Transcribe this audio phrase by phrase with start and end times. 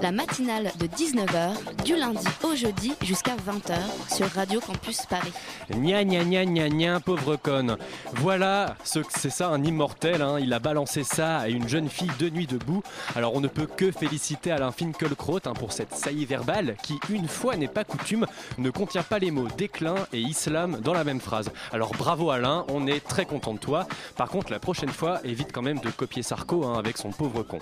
[0.00, 3.76] La matinale de 19h, du lundi au jeudi jusqu'à 20h
[4.14, 5.32] sur Radio Campus Paris.
[5.70, 7.76] Gna gna gna gna gna, pauvre conne.
[8.14, 10.38] Voilà, ce- c'est ça un immortel, hein.
[10.40, 12.82] il a balancé ça à une jeune fille de nuit debout.
[13.16, 17.26] Alors on ne peut que féliciter Alain Finkielkraut hein, pour cette saillie verbale qui, une
[17.28, 21.20] fois n'est pas coutume, ne contient pas les mots déclin et islam dans la même
[21.20, 21.50] phrase.
[21.72, 23.86] Alors bravo Alain, on est très content de toi.
[24.16, 27.42] Par contre, la prochaine fois, évite quand même de copier Sarko hein, avec son pauvre
[27.42, 27.58] con.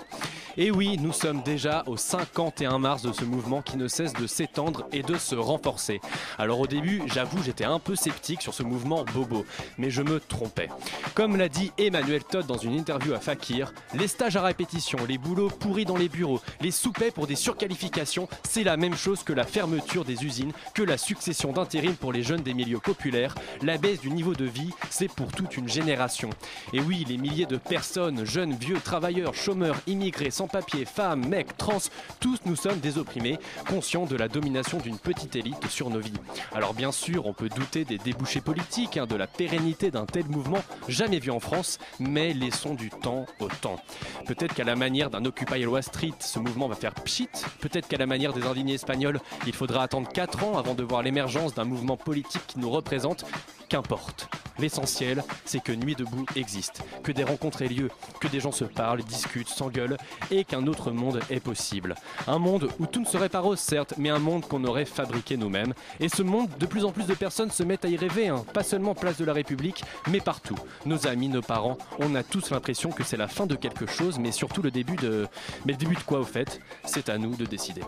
[0.55, 4.27] Et oui, nous sommes déjà au 51 mars de ce mouvement qui ne cesse de
[4.27, 6.01] s'étendre et de se renforcer.
[6.37, 9.45] Alors au début, j'avoue, j'étais un peu sceptique sur ce mouvement bobo,
[9.77, 10.69] mais je me trompais.
[11.15, 15.17] Comme l'a dit Emmanuel Todd dans une interview à Fakir, les stages à répétition, les
[15.17, 19.33] boulots pourris dans les bureaux, les soupets pour des surqualifications, c'est la même chose que
[19.33, 23.35] la fermeture des usines, que la succession d'intérim pour les jeunes des milieux populaires.
[23.61, 26.29] La baisse du niveau de vie, c'est pour toute une génération.
[26.73, 31.77] Et oui, les milliers de personnes, jeunes, vieux, travailleurs, chômeurs, immigrés, sans-papiers, femmes, mecs, trans,
[32.19, 36.13] tous nous sommes des opprimés, conscients de la domination d'une petite élite sur nos vies.
[36.53, 40.25] Alors bien sûr, on peut douter des débouchés politiques, hein, de la pérennité d'un tel
[40.25, 43.77] mouvement jamais vu en France, mais laissons du temps au temps.
[44.25, 47.29] Peut-être qu'à la manière d'un Occupy Wall Street, ce mouvement va faire pchit.
[47.59, 51.03] Peut-être qu'à la manière des indignés espagnols, il faudra attendre 4 ans avant de voir
[51.03, 53.25] l'émergence d'un mouvement politique qui nous représente.
[53.69, 54.29] Qu'importe.
[54.59, 58.63] L'essentiel, c'est que Nuit debout existe, que des rencontres aient lieu, que des gens se
[58.63, 59.97] parlent, discutent, s'engueulent,
[60.31, 61.95] et qu'un autre monde est possible.
[62.27, 65.37] Un monde où tout ne serait pas rose, certes, mais un monde qu'on aurait fabriqué
[65.37, 65.73] nous-mêmes.
[65.99, 68.43] Et ce monde, de plus en plus de personnes se mettent à y rêver, hein.
[68.53, 70.57] pas seulement place de la République, mais partout.
[70.85, 74.19] Nos amis, nos parents, on a tous l'impression que c'est la fin de quelque chose,
[74.19, 75.27] mais surtout le début de...
[75.65, 76.59] Mais le début de quoi au fait?
[76.85, 77.81] C'est à nous de décider.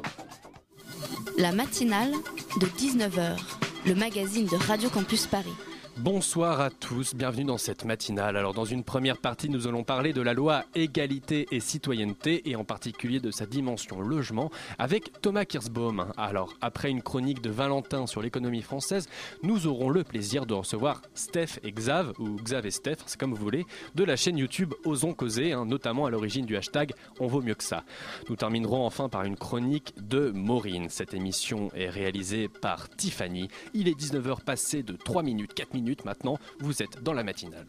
[1.38, 2.12] La matinale
[2.60, 3.38] de 19h,
[3.86, 5.54] le magazine de Radio Campus Paris.
[6.02, 8.38] Bonsoir à tous, bienvenue dans cette matinale.
[8.38, 12.56] Alors dans une première partie, nous allons parler de la loi égalité et citoyenneté et
[12.56, 16.14] en particulier de sa dimension logement avec Thomas Kirsbaum.
[16.16, 19.10] Alors après une chronique de Valentin sur l'économie française,
[19.44, 23.34] nous aurons le plaisir de recevoir Steph et Xav ou Xav et Steph, c'est comme
[23.34, 23.66] vous voulez,
[23.96, 27.56] de la chaîne YouTube Osons causer, hein, notamment à l'origine du hashtag On vaut mieux
[27.56, 27.84] que ça.
[28.30, 30.88] Nous terminerons enfin par une chronique de Maureen.
[30.88, 33.50] Cette émission est réalisée par Tiffany.
[33.74, 37.68] Il est 19h passé de 3 minutes, 4 minutes maintenant, vous êtes dans la matinale.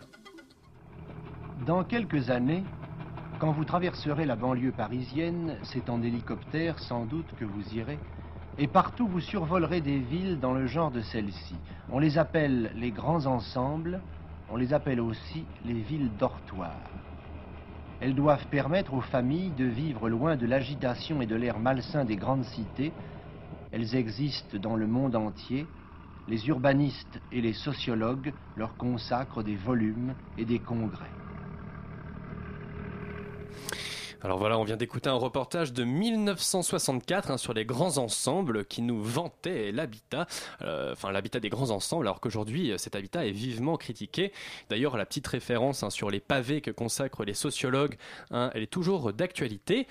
[1.66, 2.64] Dans quelques années,
[3.38, 7.98] quand vous traverserez la banlieue parisienne, c'est en hélicoptère sans doute que vous irez,
[8.58, 11.54] et partout vous survolerez des villes dans le genre de celle-ci.
[11.90, 14.00] On les appelle les grands ensembles,
[14.50, 16.90] on les appelle aussi les villes dortoirs.
[18.00, 22.16] Elles doivent permettre aux familles de vivre loin de l'agitation et de l'air malsain des
[22.16, 22.92] grandes cités.
[23.72, 25.66] Elles existent dans le monde entier.
[26.28, 31.10] Les urbanistes et les sociologues leur consacrent des volumes et des congrès.
[34.22, 38.82] Alors voilà, on vient d'écouter un reportage de 1964 hein, sur les grands ensembles qui
[38.82, 40.26] nous vantaient l'habitat,
[40.60, 44.32] euh, enfin l'habitat des grands ensembles, alors qu'aujourd'hui euh, cet habitat est vivement critiqué.
[44.68, 47.96] D'ailleurs, la petite référence hein, sur les pavés que consacrent les sociologues,
[48.30, 49.86] hein, elle est toujours d'actualité.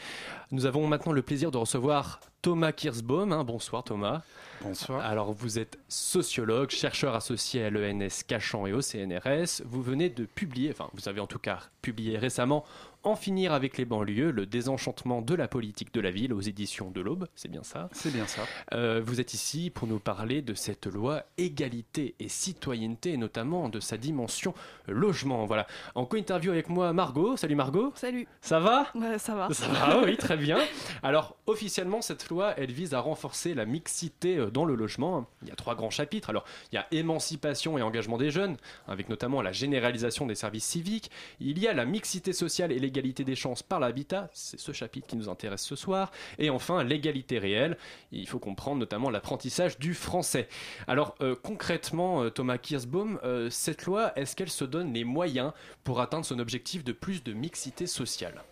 [0.52, 3.34] Nous avons maintenant le plaisir de recevoir Thomas Kirsbaum.
[3.34, 3.44] hein.
[3.44, 4.22] Bonsoir Thomas.
[4.62, 5.02] bonsoir.
[5.06, 9.62] Alors vous êtes sociologue, chercheur associé à l'ENS Cachan et au CNRS.
[9.66, 12.64] Vous venez de publier, enfin vous avez en tout cas publié récemment
[13.04, 16.92] En finir avec les banlieues, le désenchantement de la politique de la ville aux éditions
[16.92, 17.88] de l'Aube, c'est bien ça?
[17.94, 18.42] C'est bien ça.
[18.74, 23.70] Euh, vous êtes ici pour nous parler de cette loi égalité et citoyenneté, et notamment
[23.70, 24.54] de sa dimension
[24.88, 25.46] logement.
[25.46, 25.66] Voilà.
[25.96, 27.38] En co-interview avec moi, Margot.
[27.38, 27.94] Salut Margot.
[27.96, 28.28] Salut.
[28.42, 28.88] Ça va?
[28.96, 29.48] Ouais, ça va.
[29.54, 30.60] ça va, oui, très bien.
[31.02, 35.28] Alors, officiellement, cette loi, elle vise à renforcer la mixité euh, dans le logement.
[35.42, 36.30] Il y a trois grands chapitres.
[36.30, 40.66] Alors, il y a émancipation et engagement des jeunes, avec notamment la généralisation des services
[40.66, 41.12] civiques.
[41.40, 44.30] Il y a la mixité sociale et l'égalité des chances par l'habitat.
[44.34, 46.12] C'est ce chapitre qui nous intéresse ce soir.
[46.38, 47.78] Et enfin, l'égalité réelle.
[48.12, 50.48] Il faut comprendre notamment l'apprentissage du français.
[50.88, 55.52] Alors, euh, concrètement, euh, Thomas Kirsbaum, cette loi, est-ce qu'elle se donne les moyens
[55.84, 58.44] pour atteindre son objectif de plus de mixité sociale?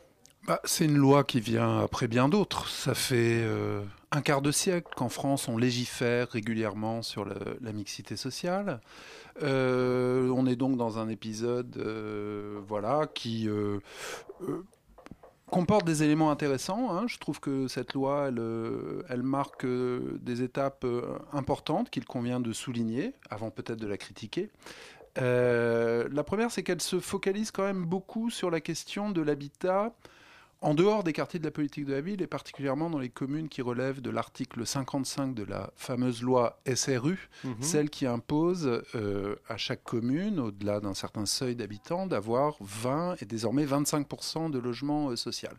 [0.47, 2.69] Bah, c'est une loi qui vient après bien d'autres.
[2.69, 8.15] Ça fait euh, un quart de siècle qu'en France on légifère régulièrement sur la mixité
[8.15, 8.79] sociale.
[9.43, 12.61] Euh, on est donc dans un épisode, euh,
[13.13, 13.49] qui
[15.51, 16.95] comporte des éléments intéressants.
[16.95, 17.07] hein.
[17.07, 18.29] Je trouve que cette loi,
[19.09, 20.85] elle, marque des étapes
[21.33, 24.49] importantes qu'il convient de souligner, avant peut-être de la critiquer.
[25.17, 29.93] La première, c'est qu'elle se focalise quand même beaucoup sur la question de l'habitat
[30.61, 33.47] en dehors des quartiers de la politique de la ville et particulièrement dans les communes
[33.47, 37.55] qui relèvent de l'article 55 de la fameuse loi SRU, Mhm.
[37.61, 43.25] celle qui impose euh, à chaque commune, au-delà d'un certain seuil d'habitants, d'avoir 20 et
[43.25, 45.49] désormais 25% de logements euh, sociaux.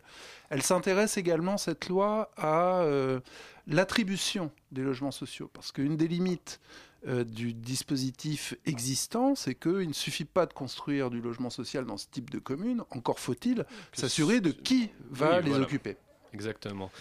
[0.49, 3.21] Elle s'intéresse également, cette loi, à euh,
[3.67, 6.59] l'attribution des logements sociaux, parce qu'une des limites
[7.07, 11.97] euh, du dispositif existant, c'est qu'il ne suffit pas de construire du logement social dans
[11.97, 15.65] ce type de commune, encore faut-il s'assurer de qui va Oui, les voilà.
[15.65, 15.97] occuper.
[16.33, 16.91] Exactement.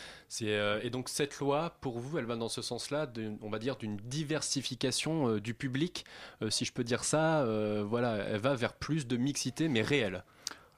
[0.42, 3.10] Euh, et donc cette loi, pour vous, elle va dans ce sens-là,
[3.42, 6.06] on va dire d'une diversification euh, du public,
[6.48, 7.44] si je peux dire ça.
[7.84, 10.24] voilà, elle va vers plus de mixité, mais réelle.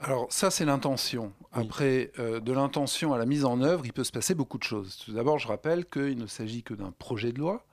[0.02, 1.32] Alors ça, c'est l'intention.
[1.52, 4.62] Après, euh, de l'intention à la mise en œuvre, il peut se passer beaucoup de
[4.62, 4.96] choses.
[5.04, 7.66] Tout d'abord, je rappelle qu'il ne s'agit que d'un projet de loi.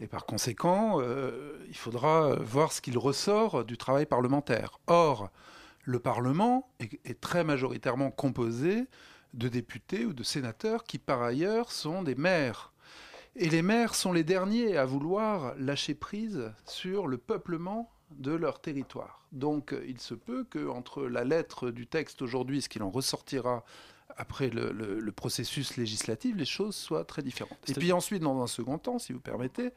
[0.00, 4.80] Et par conséquent, euh, il faudra voir ce qu'il ressort du travail parlementaire.
[4.86, 5.30] Or,
[5.84, 8.86] le Parlement est, très majoritairement composé
[9.34, 12.72] de députés ou de sénateurs qui, par ailleurs, sont des maires.
[13.36, 18.60] Et les maires sont les derniers à vouloir lâcher prise sur le peuplement de leur
[18.60, 19.24] territoire.
[19.32, 23.64] Donc il se peut qu'entre la lettre du texte aujourd'hui, ce qu'il en ressortira
[24.20, 27.58] après le, le- le processus législatif, les choses soient très différentes.
[27.68, 29.70] Et puis ensuite, dans un second temps, si vous permettez,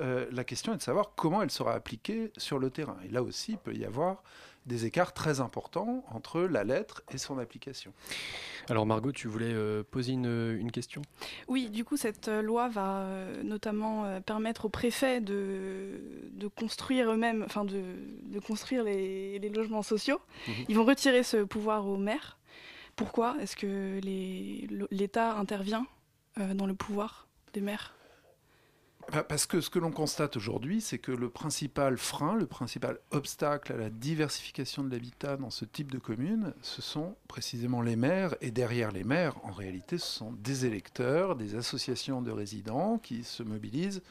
[0.00, 2.96] euh, la question est de savoir comment elle sera appliquée sur le terrain.
[3.04, 4.22] Et là aussi, il peut y avoir
[4.66, 7.92] des écarts très importants entre la lettre et son application.
[8.68, 11.00] Alors Margot, tu voulais euh, poser une, une question?
[11.46, 16.00] Oui, du coup, cette euh, loi va euh, notamment permettre aux préfets de,
[16.32, 17.80] de construire eux-mêmes, enfin de,
[18.34, 20.20] de construire les, les logements sociaux.
[20.48, 20.54] Mhm.
[20.68, 22.36] Ils vont retirer ce pouvoir aux maires.
[22.98, 24.00] Pourquoi Est-ce que
[24.90, 25.86] l'État intervient
[26.38, 27.94] euh, dans le pouvoir des maires?
[29.12, 32.98] Bah, Parce que ce que l'on constate aujourd'hui, c'est que le principal frein, le principal
[33.12, 37.94] obstacle à la diversification de l'habitat dans ce type de commune, ce sont précisément les
[37.94, 38.34] maires.
[38.40, 43.22] Et derrière les maires, en réalité, ce sont des électeurs, des associations de résidents qui
[43.22, 44.02] se mobilisent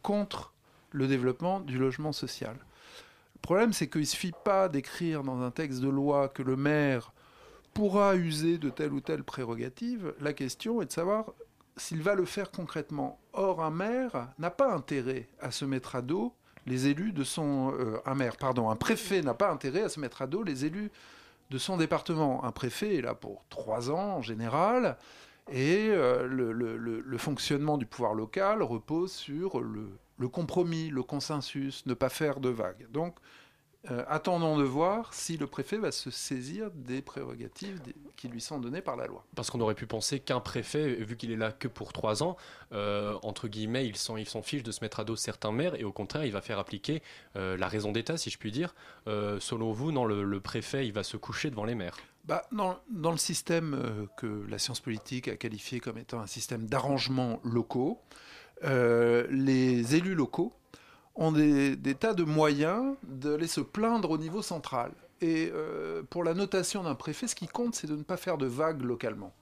[0.00, 0.54] contre
[0.92, 2.56] le développement du logement social.
[3.34, 6.56] Le problème, c'est qu'il ne suffit pas d'écrire dans un texte de loi que le
[6.56, 7.12] maire
[7.74, 10.14] pourra user de telle ou telle prérogative.
[10.20, 11.32] La question est de savoir
[11.76, 13.18] s'il va le faire concrètement.
[13.32, 16.34] Or, un maire n'a pas intérêt à se mettre à dos
[16.66, 17.72] les élus de son...
[17.78, 20.90] euh, maire, pardon, un préfet n'a pas intérêt à se mettre à dos les élus
[21.50, 22.44] de son département.
[22.44, 24.98] Un préfet est là pour trois ans en général,
[25.50, 29.88] et euh, le, le- fonctionnement du pouvoir local repose sur le,
[30.18, 32.86] le compromis, le consensus, ne pas faire de vagues.
[32.90, 33.16] Donc,
[33.90, 38.42] euh, attendons de voir si le préfet va se saisir des prérogatives des- qui lui
[38.42, 39.24] sont données par la loi.
[39.34, 42.36] Parce qu'on aurait pu penser qu'un préfet, vu qu'il est là que pour trois ans,
[42.72, 45.74] euh, entre guillemets, il s'en, il s'en fiche de se mettre à dos certains maires
[45.76, 47.02] et au contraire, il va faire appliquer
[47.36, 48.74] euh, la raison d'État, si je puis dire.
[49.06, 51.96] Selon vous, non, le, le préfet, il va se coucher devant les maires?
[52.24, 56.66] Bah, dans, dans le système que la science politique a qualifié comme étant un système
[56.66, 57.98] d'arrangements locaux,
[58.62, 60.52] les élus locaux
[61.20, 64.90] ont des, des tas de moyens d'aller se plaindre au niveau central.
[65.20, 68.38] Et euh, pour la notation d'un préfet, ce qui compte, c'est de ne pas faire
[68.38, 69.32] de vagues localement.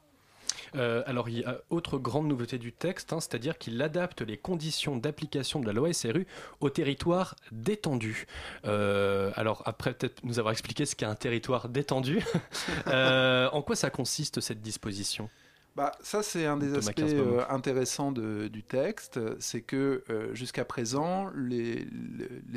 [0.74, 4.36] Euh, alors, il y a autre grande nouveauté du texte, hein, c'est-à-dire qu'il adapte les
[4.36, 6.26] conditions d'application de la loi SRU
[6.60, 8.26] au territoire détendu.
[8.66, 12.22] Euh, alors, après peut-être nous avoir expliqué ce qu'est un territoire détendu,
[12.86, 15.30] en quoi ça consiste cette disposition?
[15.78, 19.20] Bah, ça, c'est un des Thomas aspects euh, intéressants de- du texte.
[19.38, 21.86] C'est que euh, jusqu'à présent, les,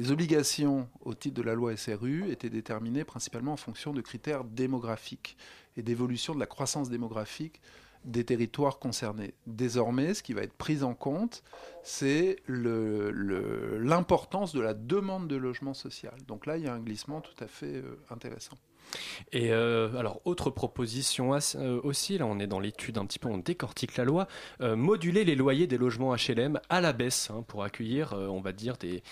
[0.09, 5.37] obligations au titre de la loi SRU étaient déterminées principalement en fonction de critères démographiques
[5.77, 7.61] et d'évolution de la croissance démographique
[8.05, 9.35] des territoires concernés.
[9.45, 11.43] Désormais, ce qui va être pris en compte,
[11.83, 16.15] c'est l'importance de la demande de logement social.
[16.27, 18.57] Donc là, il y a un glissement tout à fait euh, intéressant.
[19.31, 23.29] Et euh, alors, autre proposition euh, aussi, là on est dans l'étude un petit peu,
[23.29, 24.27] on décortique la loi,
[24.61, 28.51] euh, moduler les loyers des logements HLM à la baisse hein, pour accueillir, on va
[28.51, 29.03] dire, des,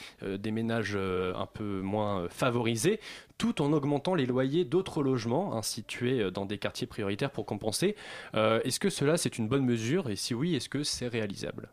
[0.52, 3.00] ménages un peu moins favorisés,
[3.38, 7.96] tout en augmentant les loyers d'autres logements hein, situés dans des quartiers prioritaires pour compenser.
[8.34, 10.10] Est-ce que cela c'est une bonne mesure?
[10.10, 11.70] Et si oui, est-ce que c'est réalisable?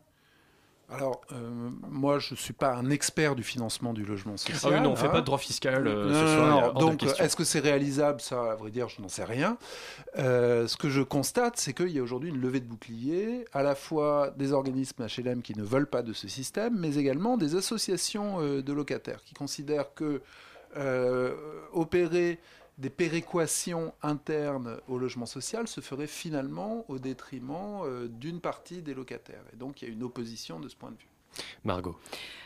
[0.89, 1.51] Alors, euh,
[1.91, 4.75] moi, je ne suis pas un expert du financement du logement Ah social.
[4.75, 5.11] oui, non, on fait hein.
[5.11, 6.81] pas de droit fiscal euh, Non, ce non, soir, non.
[6.81, 8.21] Donc, est-ce que c'est réalisable?
[8.21, 9.59] Ça, à vrai dire, je n'en sais rien.
[10.19, 13.65] Euh, ce que je constate, c'est qu'il y a aujourd'hui une levée de boucliers, à
[13.65, 17.57] la fois des organismes HLM qui ne veulent pas de ce système, mais également des
[17.57, 20.23] associations de locataires qui considèrent que
[21.73, 22.39] opérer
[22.79, 28.93] des péréquations internes au logement social se feraient finalement au détriment euh, d'une partie des
[28.95, 29.43] locataires.
[29.53, 31.09] Et donc il y a une opposition de ce point de vue.
[31.65, 31.97] Margot.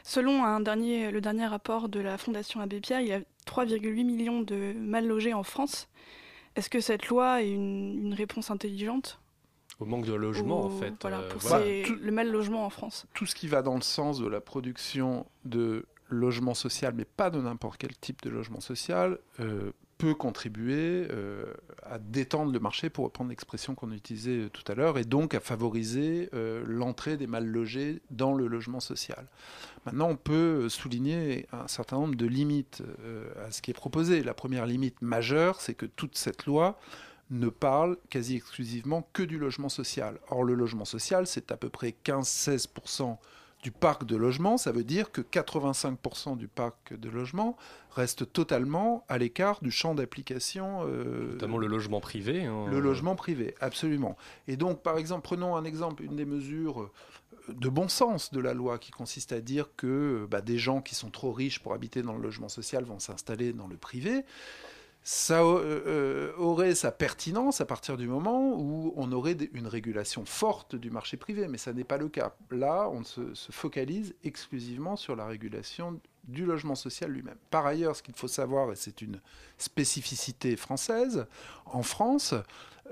[0.02, 4.04] Selon un dernier, le dernier rapport de la Fondation Abbé Pierre, il y a 3,8
[4.04, 5.88] millions de mal logés en France.
[6.56, 9.20] Est-ce que cette loi est une, une réponse intelligente?
[9.78, 10.92] Au manque de logement, Ou- en fait.
[11.00, 11.64] Voilà, euh, pour voilà.
[11.64, 13.06] ces- Tout- le mal logement en France.
[13.14, 17.30] Tout ce qui va dans le sens de la production de logement social, mais pas
[17.30, 21.44] de n'importe quel type de logement social, euh, peut contribuer euh,
[21.82, 25.40] à détendre le marché, pour reprendre l'expression qu'on utilisait tout à l'heure, et donc à
[25.40, 29.26] favoriser euh, l'entrée des mal logés dans le logement social.
[29.84, 34.22] Maintenant, on peut souligner un certain nombre de limites euh, à ce qui est proposé.
[34.22, 36.80] La première limite majeure, c'est que toute cette loi
[37.28, 40.18] ne parle quasi exclusivement que du logement social.
[40.30, 43.18] Or, le logement social, c'est à peu près 15-16%
[43.62, 44.56] du parc de logement.
[44.56, 47.56] Ça veut dire que 85% du parc de logement
[47.90, 50.80] reste totalement à l'écart du champ d'application.
[50.86, 52.44] euh, Notamment le logement privé.
[52.44, 52.66] hein.
[52.70, 54.16] le logement privé, absolument.
[54.48, 56.90] Et donc, par exemple, prenons un exemple, une des mesures euh,
[57.48, 60.94] de bon sens de la loi qui consiste à dire que bah, des gens qui
[60.94, 64.24] sont trop riches pour habiter dans le logement social vont s'installer dans le privé.
[65.02, 70.24] Ça euh, euh, aurait sa pertinence à partir du moment où on aurait une régulation
[70.26, 72.34] forte du marché privé, mais ça n'est pas le cas.
[72.50, 77.38] Là, on se, se focalise exclusivement sur la régulation du logement social lui-même.
[77.50, 79.20] Par ailleurs, ce qu'il faut savoir, et c'est une
[79.58, 81.26] spécificité française,
[81.66, 82.34] en France,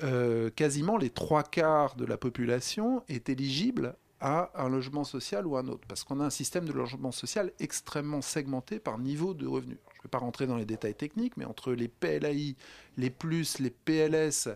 [0.02, 5.56] euh, quasiment les trois quarts de la population est éligible à un logement social ou
[5.56, 9.46] un autre, parce qu'on a un système de logement social extrêmement segmenté par niveau de
[9.46, 9.78] revenus.
[9.98, 12.54] Je ne vais pas rentrer dans les détails techniques, mais entre les PLAI,
[12.96, 14.48] les plus, les PLS,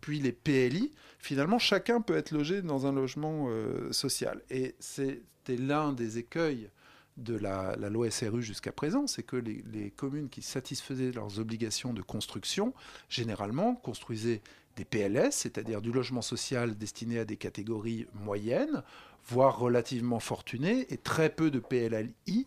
[0.00, 4.42] puis les PLI, finalement, chacun peut être logé dans un logement euh, social.
[4.50, 6.70] Et c'était l'un des écueils
[7.16, 11.92] de la, loi SRU jusqu'à présent, c'est que les, les communes qui satisfaisaient leurs obligations
[11.92, 12.74] de construction,
[13.08, 14.40] généralement, construisaient
[14.76, 18.82] des PLS, c'est-à-dire du logement social destiné à des catégories moyennes,
[19.26, 22.46] voire relativement fortunées, et très peu de PLI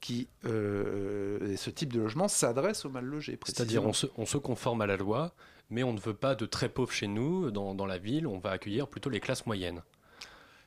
[0.00, 3.38] qui, euh, ce type de logement s'adresse aux mal logés.
[3.44, 5.32] C'est-à-dire on se, on se conforme à la loi,
[5.70, 8.38] mais on ne veut pas de très pauvres chez nous, dans, dans la ville, on
[8.38, 9.82] va accueillir plutôt les classes moyennes.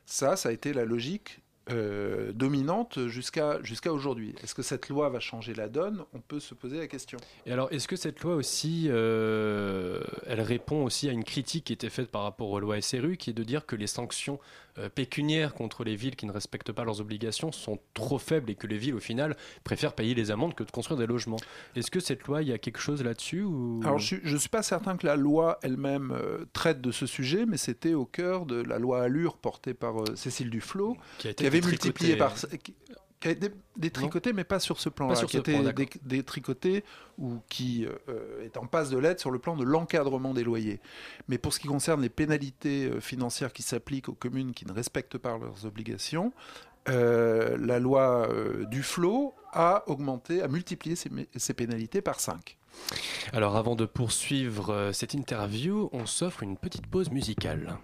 [0.06, 4.34] Ça, ça a été la logique euh, dominante jusqu'à jusqu'à aujourd'hui.
[4.44, 6.04] Est-ce que cette loi va changer la donne?
[6.14, 7.20] On peut se poser la question.
[7.46, 11.74] Et alors, est-ce que cette loi aussi, euh, elle répond aussi à une critique qui
[11.74, 14.40] était faite par rapport aux lois SRU, qui est de dire que les sanctions
[14.78, 18.56] euh, pécuniaires contre les villes qui ne respectent pas leurs obligations sont trop faibles et
[18.56, 21.40] que les villes, au final, préfèrent payer les amendes que de construire des logements.
[21.76, 23.82] Est-ce que cette loi, il y a quelque chose là-dessus ou...
[23.84, 27.46] Alors, je ne suis pas certain que la loi elle-même euh, traite de ce sujet,
[27.46, 31.32] mais c'était au cœur de la loi Allure portée par euh, Cécile Duflot, qui, a
[31.32, 32.36] été qui avait multiplié par
[33.22, 35.38] qui, qui a été détricoté, mais pas sur ce plan-là, qui
[35.74, 36.84] dé- détricoté
[37.18, 40.80] ou qui euh, est en passe de l'aide sur le plan de l'encadrement des loyers.
[41.28, 44.74] Mais pour ce qui concerne les pénalités euh, financières qui s'appliquent aux communes qui ne
[44.74, 46.34] respectent pas leurs obligations,
[46.90, 52.58] euh, la loi euh, Duflot a augmenté, a multiplié ces, ces pénalités par 5.
[53.34, 57.78] Alors, avant de poursuivre cette interview, on s'offre une petite pause musicale.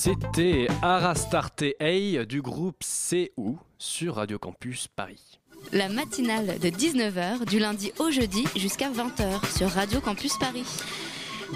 [0.00, 5.40] C'était Arastarte Hey du groupe CU sur Radio Campus Paris.
[5.72, 10.62] La matinale de 19h du lundi au jeudi jusqu'à 20h sur Radio Campus Paris.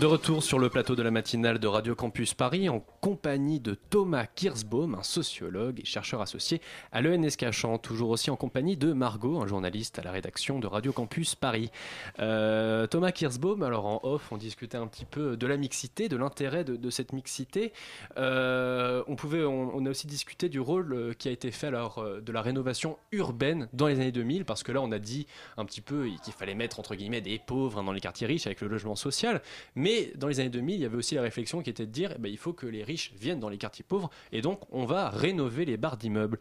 [0.01, 3.75] De retour sur le plateau de la matinale de Radio Campus Paris en compagnie de
[3.91, 6.61] Thomas Kirsbaum, un sociologue et chercheur associé
[6.93, 10.69] à l'ENS Cachan, toujours aussi en compagnie de Margot, un journaliste à la rédaction de
[10.69, 11.73] Radio Campus Paris.
[12.21, 16.17] Euh, Thomas Kirsbaum, alors en off, on discutait un petit peu de la mixité, de
[16.17, 17.73] l'intérêt de, cette mixité.
[18.19, 22.07] Euh, on, pouvait, on, a aussi discuté du rôle euh, qui a été fait alors,
[22.23, 25.27] de la rénovation urbaine dans les années 2000, parce que là on a dit
[25.57, 28.47] un petit peu qu'il fallait mettre entre guillemets des pauvres hein, dans les quartiers riches
[28.47, 29.43] avec le logement social.
[29.75, 32.13] Mais dans les années 2000, il y avait aussi la réflexion qui était de dire
[32.15, 34.85] eh ben, il faut que les riches viennent dans les quartiers pauvres et donc on
[34.85, 36.39] va rénover les barres d'immeubles.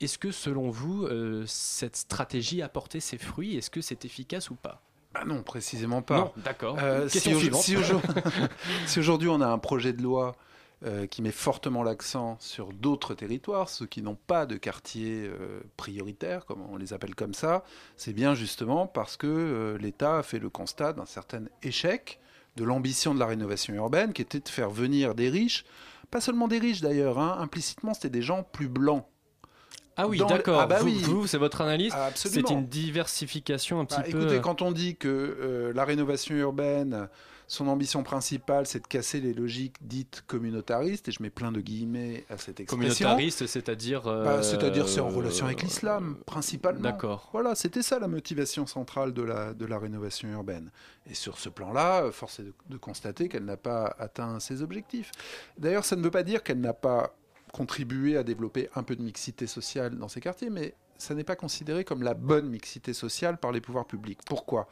[0.00, 3.56] Est-ce que selon vous, euh, cette stratégie a porté ses fruits?
[3.56, 4.82] Est-ce que c'est efficace ou pas?
[5.14, 6.18] Ah non, précisément pas.
[6.18, 6.78] Non, d'accord.
[6.80, 7.76] Euh, si, aujourd'hui
[8.86, 10.36] si aujourd'hui on a un projet de loi
[10.86, 15.60] euh, qui met fortement l'accent sur d'autres territoires, ceux qui n'ont pas de quartier euh,
[15.76, 17.64] prioritaire, comme on les appelle comme ça,
[17.98, 22.18] c'est bien justement parce que euh, l'État a fait le constat d'un certain échec
[22.56, 25.66] de l'ambition de la rénovation urbaine, qui était de faire venir des riches,
[26.10, 29.04] pas seulement des riches d'ailleurs, hein, implicitement c'était des gens plus blancs.
[29.96, 30.60] Ah oui, le- d'accord.
[30.60, 31.02] Ah bah vous, oui.
[31.02, 34.22] vous, c'est votre analyse Ah, C'est une diversification un petit Bah, peu.
[34.22, 37.08] Écoutez, quand on dit que euh, la rénovation urbaine,
[37.52, 41.60] son ambition principale, c'est de casser les logiques dites communautaristes, et je mets plein de
[41.60, 43.06] guillemets à cette expression.
[43.06, 44.06] communautariste, c'est-à-dire.
[44.06, 46.80] euh, Bah, C'est-à-dire c'est en relation avec l'islam, principalement.
[46.80, 47.28] D'accord.
[47.32, 50.70] Voilà, c'était ça la motivation centrale de la, de la rénovation urbaine.
[51.10, 54.62] Et sur ce plan-là, euh, force est de, de constater qu'elle n'a pas atteint ses
[54.62, 55.10] objectifs.
[55.58, 57.16] D'ailleurs, ça ne veut pas dire qu'elle n'a pas
[57.52, 61.34] contribué à développer un peu de mixité sociale dans ces quartiers, mais ça n'est pas
[61.36, 64.20] considéré comme la bonne mixité sociale par les pouvoirs publics.
[64.26, 64.68] Pourquoi?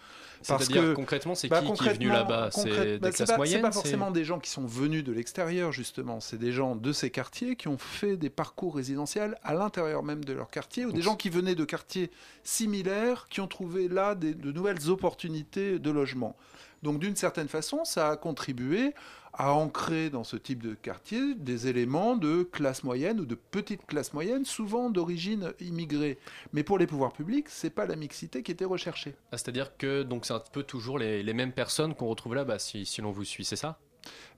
[0.46, 2.50] Parce que- concrètement, c'est bah, qui qui est venu là-bas?
[2.52, 5.12] C'est des bah, classes pas- moyennes C'est pas forcément des gens qui sont venus de
[5.12, 6.20] l'extérieur, justement.
[6.20, 10.24] C'est des gens de ces quartiers qui ont fait des parcours résidentiels à l'intérieur même
[10.24, 12.10] de leur quartier, ou des Donc, gens qui venaient de quartiers
[12.44, 16.36] similaires, qui ont trouvé là des- de nouvelles opportunités de logement.
[16.82, 18.94] Donc, d'une certaine façon, ça a contribué
[19.38, 23.86] à ancrer dans ce type de quartier des éléments de classe moyenne ou de petite
[23.86, 26.18] classe moyenne, souvent d'origine immigrée.
[26.52, 29.14] Mais pour les pouvoirs publics, c'est pas la mixité qui était recherchée.
[29.32, 32.44] Ah, C'est-à-dire que donc c'est un peu toujours les, les mêmes personnes qu'on retrouve là,
[32.44, 33.78] bah, si, si l'on vous suit, c'est ça?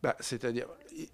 [0.03, 0.67] Bah, C'est-à-dire,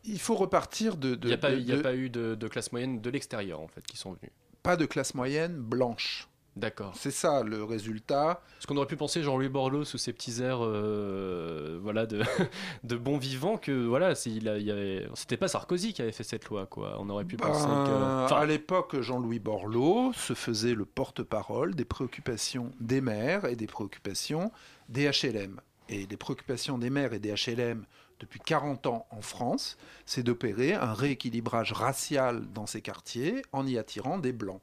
[0.05, 1.17] il faut repartir de...
[1.23, 1.33] Il n'y
[1.73, 4.33] a, a pas eu de, de classe moyenne de l'extérieur en fait qui sont venus.
[4.63, 6.29] pas de classe moyenne blanche.
[6.57, 6.93] D'accord.
[6.97, 8.41] C'est ça le résultat.
[8.55, 12.23] Parce qu'on aurait pu penser Jean-Louis Borloo sous ses petits airs euh, voilà, de,
[12.85, 16.03] de bon vivant que voilà, c'est- il a- il y avait- c'était pas Sarkozy qui
[16.03, 16.67] avait fait cette loi.
[16.67, 16.97] quoi.
[16.99, 18.25] On aurait pu penser Ben, que.
[18.25, 23.67] Enfin, à l'époque, Jean-Louis Borloo se faisait le porte-parole des préoccupations des maires et des
[23.67, 24.51] préoccupations
[24.89, 25.61] des HLM.
[25.89, 27.85] Et les préoccupations des maires et des HLM
[28.19, 33.77] depuis 40 ans en France, c'est d'opérer un rééquilibrage racial dans ces quartiers en y
[33.77, 34.63] attirant des blancs.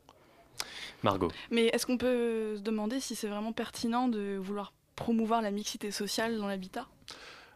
[1.04, 1.32] Margot.
[1.52, 5.92] Mais est-ce qu'on peut se demander si c'est vraiment pertinent de vouloir promouvoir la mixité
[5.92, 6.88] sociale dans l'habitat?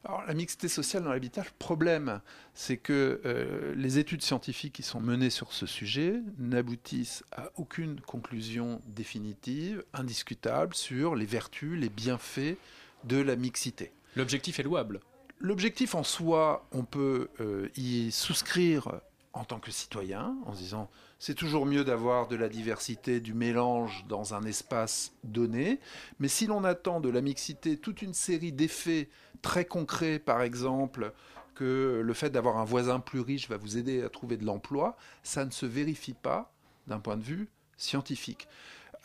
[0.06, 2.22] Alors, la mixité sociale dans l'habitat, le problème,
[2.54, 8.00] c'est que euh, les études scientifiques qui sont menées sur ce sujet n'aboutissent à aucune
[8.02, 12.58] conclusion définitive, indiscutable, sur les vertus, les bienfaits
[13.04, 13.92] de la mixité.
[14.16, 15.02] L'objectif est louable.
[15.40, 19.02] L'objectif en soi, on peut euh, y souscrire
[19.38, 23.34] en tant que citoyen, en se disant c'est toujours mieux d'avoir de la diversité, du
[23.34, 25.80] mélange dans un espace donné,
[26.20, 29.10] mais si l'on attend de la mixité toute une série d'effets
[29.42, 31.14] très concrets, par exemple,
[31.56, 34.96] que le fait d'avoir un voisin plus riche va vous aider à trouver de l'emploi,
[35.24, 36.54] ça ne se vérifie pas
[36.86, 38.48] d'un point de vue scientifique.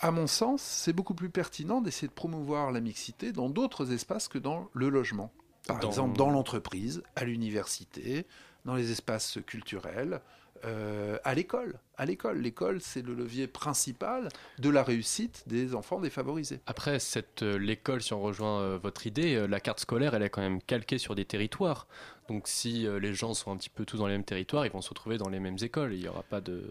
[0.01, 4.29] À mon sens, c'est beaucoup plus pertinent d'essayer de promouvoir la mixité dans d'autres espaces
[4.29, 5.33] que dans le logement.
[5.66, 8.27] Par Dans- exemple, dans l'entreprise, à l'université,
[8.64, 10.20] dans les espaces culturels,
[10.64, 11.75] euh, à l'école.
[11.96, 14.29] À l'école, l'école, c'est le levier principal
[14.61, 16.61] de la réussite des enfants défavorisés.
[16.66, 20.31] Après, cette, euh, l'école, si on rejoint euh, votre idée, la carte scolaire, elle est
[20.31, 21.88] quand même calquée sur des territoires.
[22.29, 24.81] Donc si les gens sont un petit peu tous dans les mêmes territoires, ils vont
[24.81, 25.92] se retrouver dans les mêmes écoles.
[25.94, 26.62] Il n'y aura pas de...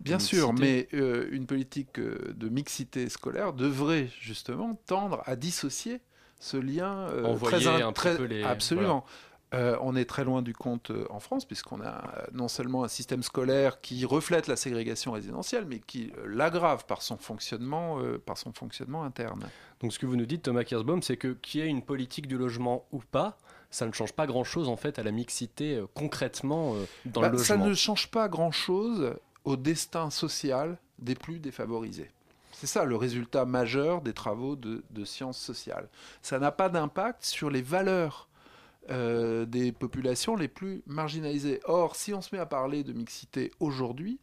[0.00, 6.00] Bien sûr, mais une politique de mixité scolaire devrait justement tendre à dissocier
[6.38, 9.04] ce lien Envoyer très, un très- peu les- absolument.
[9.54, 11.86] Euh, on est très loin du compte euh, en France puisqu'on a
[12.18, 17.02] euh, non seulement un système scolaire qui reflète la ségrégation résidentielle, mais qui l'aggrave par
[17.02, 19.44] son fonctionnement, euh, par son fonctionnement interne.
[19.80, 22.26] Donc ce que vous nous dites, Thomas Kirsbaum, c'est que qu'il y ait une politique
[22.26, 23.38] du logement ou pas,
[23.70, 27.38] ça ne change pas grand-chose en fait à la mixité euh, concrètement dans Bah, le
[27.38, 27.70] ça logement.
[27.70, 29.14] ne change pas grand-chose
[29.44, 32.10] au destin social des plus défavorisés.
[32.52, 35.88] C'est ça le résultat majeur des travaux de, de sciences sociales.
[36.22, 38.28] Ça n'a pas d'impact sur les valeurs
[38.90, 41.60] euh, des populations les plus marginalisées.
[41.64, 44.18] Or, si on se met à parler de mixité aujourd'hui,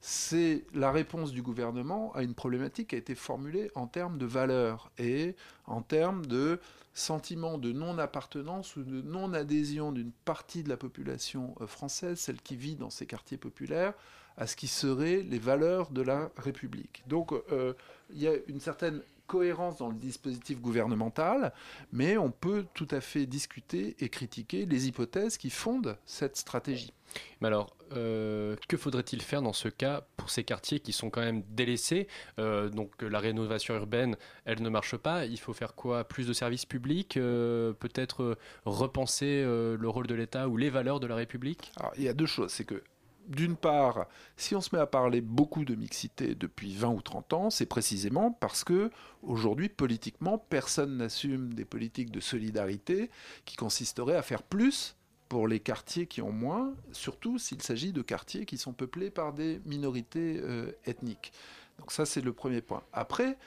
[0.00, 4.26] c'est la réponse du gouvernement à une problématique qui a été formulée en termes de
[4.26, 6.58] valeurs et en termes de
[6.94, 12.56] sentiment de non-appartenance ou de non-adhésion d'une partie de la population euh, française, celle qui
[12.56, 13.94] vit dans ces quartiers populaires,
[14.36, 17.02] à ce qui seraient les valeurs de la République.
[17.06, 17.74] Donc euh,
[18.10, 21.52] il y a une certaine cohérence dans le dispositif gouvernemental,
[21.92, 26.92] mais on peut tout à fait discuter et critiquer les hypothèses qui fondent cette stratégie.
[27.40, 31.20] Mais alors, euh, que faudrait-il faire dans ce cas pour ces quartiers qui sont quand
[31.20, 32.08] même délaissés?
[32.40, 35.26] Euh, Donc la rénovation urbaine, elle ne marche pas.
[35.26, 36.02] Il faut faire quoi?
[36.04, 41.06] Plus de services publics Euh, Peut-être repenser le rôle de l'État ou les valeurs de
[41.06, 41.72] la République?
[41.76, 42.50] Alors, il y a deux choses.
[42.52, 42.82] C'est que,
[43.30, 47.32] d'une part, si on se met à parler beaucoup de mixité depuis 20 ou 30
[47.32, 48.90] ans, c'est précisément parce que,
[49.22, 53.08] aujourd'hui, politiquement, personne n'assume des politiques de solidarité
[53.44, 54.96] qui consisteraient à faire plus
[55.28, 59.32] pour les quartiers qui ont moins, surtout s'il s'agit de quartiers qui sont peuplés par
[59.32, 61.32] des minorités euh, ethniques.
[61.78, 62.82] Donc ça, c'est le premier point.
[62.92, 63.38] Après,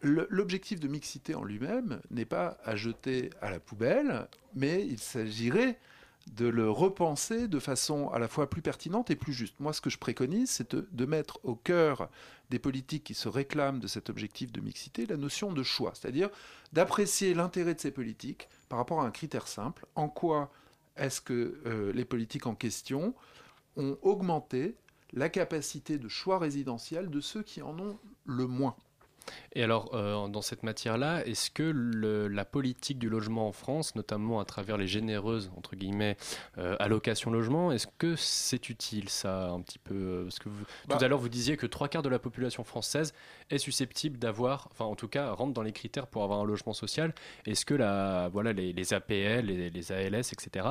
[0.00, 5.78] l'objectif de mixité en lui-même n'est pas à jeter à la poubelle, mais il s'agirait
[6.34, 9.58] de le repenser de façon à la fois plus pertinente et plus juste.
[9.60, 12.10] Moi, ce que je préconise, c'est de, mettre au cœur
[12.50, 16.30] des politiques qui se réclament de cet objectif de mixité la notion de choix, c'est-à-dire
[16.72, 19.86] d'apprécier l'intérêt de ces politiques par rapport à un critère simple.
[19.94, 20.50] En quoi
[20.96, 23.14] est-ce que euh, les politiques en question
[23.76, 24.76] ont augmenté
[25.12, 28.76] la capacité de choix résidentiel de ceux qui en ont le moins?
[29.54, 33.94] Et alors, euh, dans cette matière-là, est-ce que le- la politique du logement en France,
[33.96, 36.16] notamment à travers les généreuses, entre guillemets,
[36.58, 40.64] euh, allocations logement, est-ce que c'est utile, ça, un petit peu euh, Parce que vous-
[40.86, 43.14] Bah- tout à l'heure, vous disiez que trois quarts de la population française
[43.50, 46.72] est susceptible d'avoir, enfin, en tout cas, rentre dans les critères pour avoir un logement
[46.72, 47.14] social.
[47.46, 50.66] Est-ce que la, voilà, les, les APL, les, les ALS, etc.,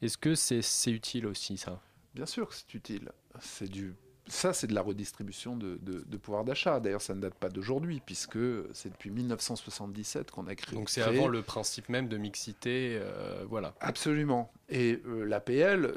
[0.00, 1.80] est-ce que c'est c'est utile aussi, ça?
[2.14, 3.10] Bien sûr que c'est utile.
[3.40, 3.94] C'est du
[4.32, 6.80] ça, c'est de la redistribution de, de- de pouvoir d'achat.
[6.80, 8.38] D'ailleurs, ça ne date pas d'aujourd'hui, puisque
[8.72, 10.74] c'est depuis 1977 qu'on a créé.
[10.74, 13.74] Donc c'est avant le principe même de mixité, euh, voilà.
[13.80, 14.50] Absolument.
[14.68, 15.92] Et euh, l'APL,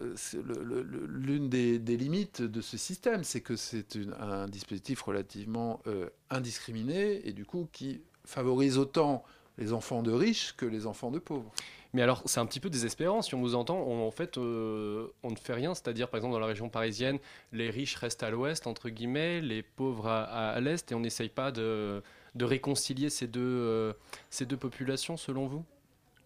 [1.07, 7.27] l'une des, des limites de ce système, c'est que c'est un dispositif relativement euh, indiscriminé
[7.27, 9.23] et du coup qui favorise autant
[9.57, 11.51] les enfants de riches que les enfants de pauvres.
[11.95, 13.21] Mais alors, c'est un petit peu désespérant.
[13.21, 15.73] Si on vous entend, on- en fait, euh, on ne fait rien.
[15.73, 17.19] C'est-à-dire, par exemple, dans la région parisienne,
[17.53, 21.51] les riches restent à l'ouest, entre guillemets, les pauvres à, l'est, et on n'essaye pas
[21.53, 22.03] de,
[22.36, 23.93] de réconcilier ces deux, euh,
[24.29, 25.63] ces deux populations, selon vous?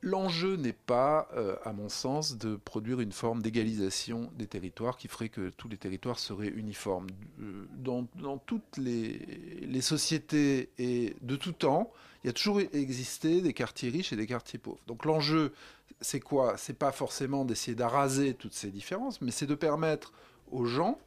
[0.01, 5.09] L'enjeu n'est pas, euh, à mon sens, de produire une forme d'égalisation des territoires qui
[5.09, 7.07] ferait que tous les territoires seraient uniformes.
[7.41, 9.19] Euh, Dans, toutes les,
[9.61, 11.91] les sociétés et de tout temps,
[12.23, 14.79] il y a toujours existé des quartiers riches et des quartiers pauvres.
[14.87, 15.53] Donc l'enjeu,
[15.99, 16.55] c'est quoi?
[16.57, 20.13] C'est pas forcément d'essayer d'araser toutes ces différences, mais c'est de permettre
[20.51, 20.97] aux gens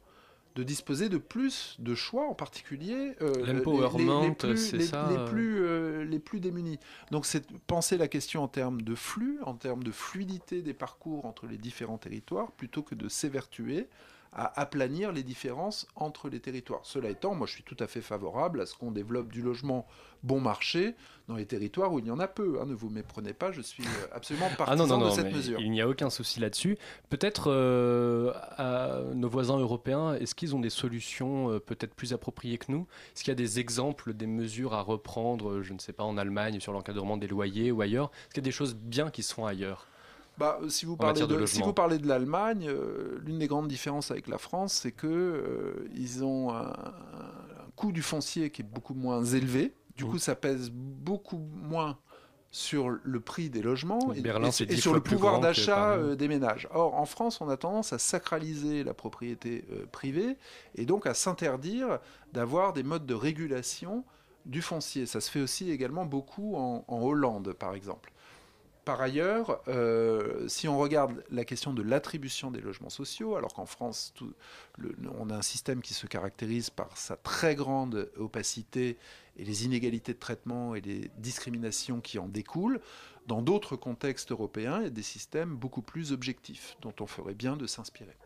[0.55, 4.77] de disposer de plus de choix, en particulier euh, les- les- L'empowerment, les, plus, c'est
[4.77, 6.79] les- ça, les plus, euh, les plus démunis.
[7.11, 11.25] Donc c'est penser la question en termes de flux, en termes de fluidité des parcours
[11.25, 13.87] entre les différents territoires, plutôt que de s'évertuer
[14.35, 16.81] à aplanir les différences entre les territoires.
[16.83, 19.85] Cela étant, moi je suis tout à fait favorable à ce qu'on développe du logement
[20.23, 20.95] bon marché
[21.27, 22.59] dans les territoires où il y en a peu.
[22.61, 22.65] hein.
[22.65, 25.33] ne vous méprenez pas, je suis euh, absolument partisan Ah non, non, non, de cette
[25.33, 25.59] mesure.
[25.59, 26.77] il n'y a aucun souci là-dessus.
[27.09, 32.57] Peut-être euh, à nos voisins européens, est-ce qu'ils ont des solutions euh, peut-être plus appropriées
[32.57, 32.87] que nous?
[33.13, 36.17] Est-ce qu'il y a des exemples, des mesures à reprendre, je ne sais pas, en
[36.17, 38.09] Allemagne, sur l'encadrement des loyers ou ailleurs?
[38.25, 39.87] Est-ce qu'il y a des choses bien qui se font ailleurs?
[40.37, 41.61] Bah, euh, si, vous parlez de de, si logement.
[41.61, 45.87] vous parlez de l'Allemagne, euh, l'une des grandes différences avec la France, c'est que euh,
[45.93, 49.75] ils ont un, un coût du foncier qui est beaucoup moins élevé.
[49.95, 50.07] Du Mmh.
[50.07, 51.99] coup, ça pèse beaucoup moins
[52.51, 55.93] sur le prix des logements et, Berlin, et- c'est et dix sur le pouvoir d'achat
[55.93, 56.67] euh, des ménages.
[56.71, 60.37] Or, en France, on a tendance à sacraliser la propriété privée
[60.75, 61.99] et donc à s'interdire
[62.31, 64.03] d'avoir des modes de régulation
[64.45, 65.05] du foncier.
[65.05, 68.11] Ça se fait aussi également beaucoup en, en Hollande, par exemple.
[68.85, 73.65] Par ailleurs, euh, si on regarde la question de l'attribution des logements sociaux, alors qu'en
[73.65, 74.33] France, tout-
[74.77, 78.97] le- on a un système qui se caractérise par sa très grande opacité
[79.37, 82.81] et les inégalités de traitement et les discriminations qui en découlent,
[83.25, 87.33] dans d'autres contextes européens, il y a des systèmes beaucoup plus objectifs dont on ferait
[87.33, 88.17] bien de s'inspirer.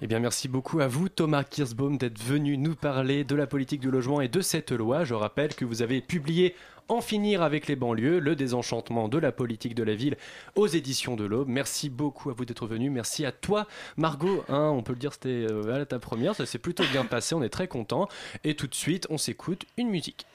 [0.00, 3.80] Eh bien, merci beaucoup à vous, Thomas Kirsbaum, d'être venu nous parler de la politique
[3.80, 5.04] du logement et de cette loi.
[5.04, 6.54] Je rappelle que vous avez publié
[6.88, 10.16] en finir avec les banlieues, le désenchantement de la politique de la ville
[10.56, 11.48] aux éditions de l'Aube.
[11.48, 12.90] Merci beaucoup à vous d'être venu.
[12.90, 13.66] Merci à toi,
[13.96, 14.44] Margot.
[14.48, 16.34] Hein, on peut le dire, c'était euh, ta première.
[16.34, 17.34] Ça s'est plutôt bien passé.
[17.34, 18.08] On est très content.
[18.44, 20.26] Et tout de suite, on s'écoute une musique.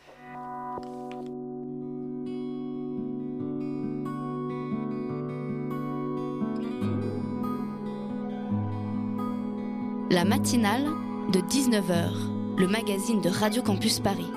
[10.10, 10.86] La matinale
[11.33, 14.31] de 19h, le magazine de Radio Campus Paris.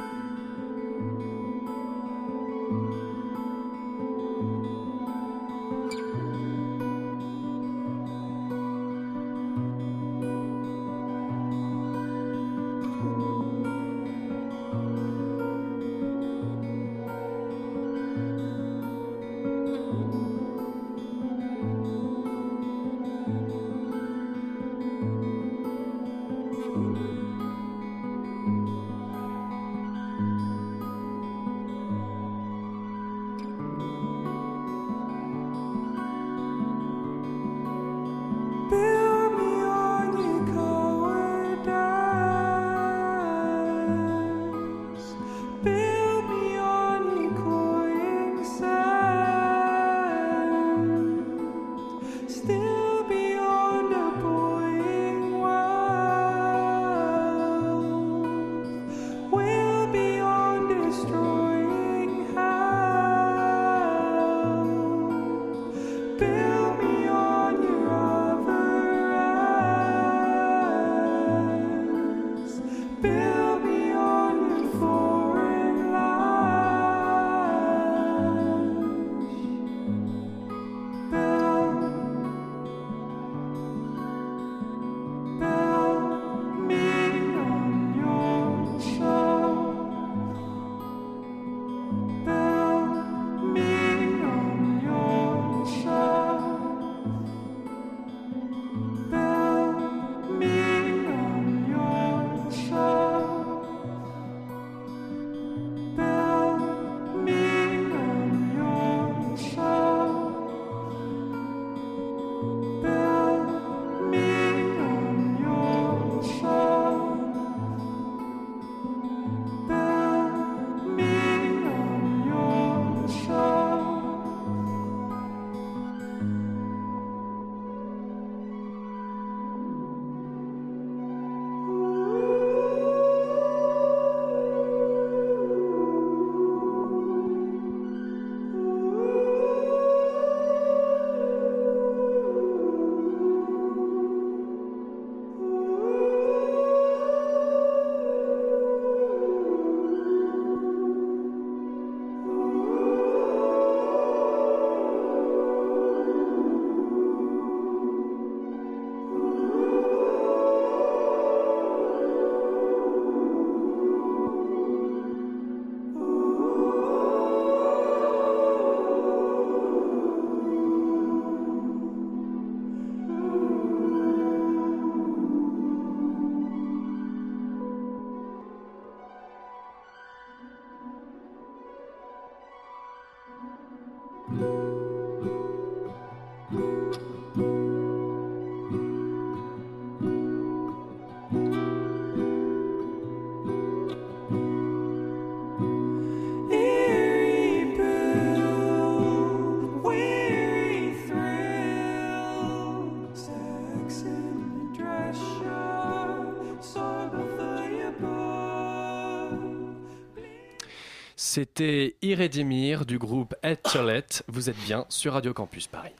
[211.44, 214.04] C'était Irédimir du groupe Etcherlet.
[214.28, 215.94] Vous êtes bien sur Radio Campus Paris.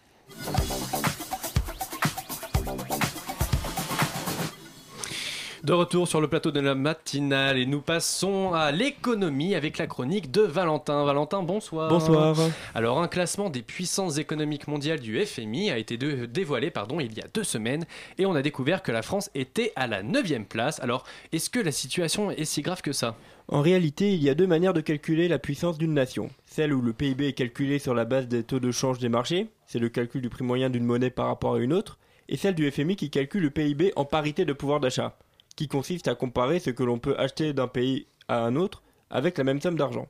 [5.62, 9.86] De retour sur le plateau de la matinale et nous passons à l'économie avec la
[9.86, 11.04] chronique de Valentin.
[11.04, 11.90] Valentin, bonsoir.
[11.90, 12.34] Bonsoir.
[12.74, 17.12] Alors, un classement des puissances économiques mondiales du FMI a été de- dévoilé pardon, il
[17.16, 17.84] y a deux semaines
[18.16, 20.80] et on a découvert que la France était à la 9 place.
[20.80, 23.14] Alors, est-ce que la situation est si grave que ça?
[23.52, 26.30] En réalité, il y a deux manières de calculer la puissance d'une nation.
[26.46, 29.48] Celle où le PIB est calculé sur la base des taux de change des marchés,
[29.66, 32.54] c'est le calcul du prix moyen d'une monnaie par rapport à une autre, et celle
[32.54, 35.18] du FMI qui calcule le PIB en parité de pouvoir d'achat,
[35.56, 39.36] qui consiste à comparer ce que l'on peut acheter d'un pays à un autre avec
[39.36, 40.06] la même somme d'argent.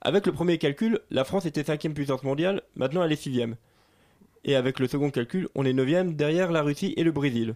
[0.00, 3.54] Avec le premier calcul, la France était cinquième puissance mondiale, maintenant elle est sixième.
[4.44, 7.54] Et avec le second calcul, on est neuvième derrière la Russie et le Brésil.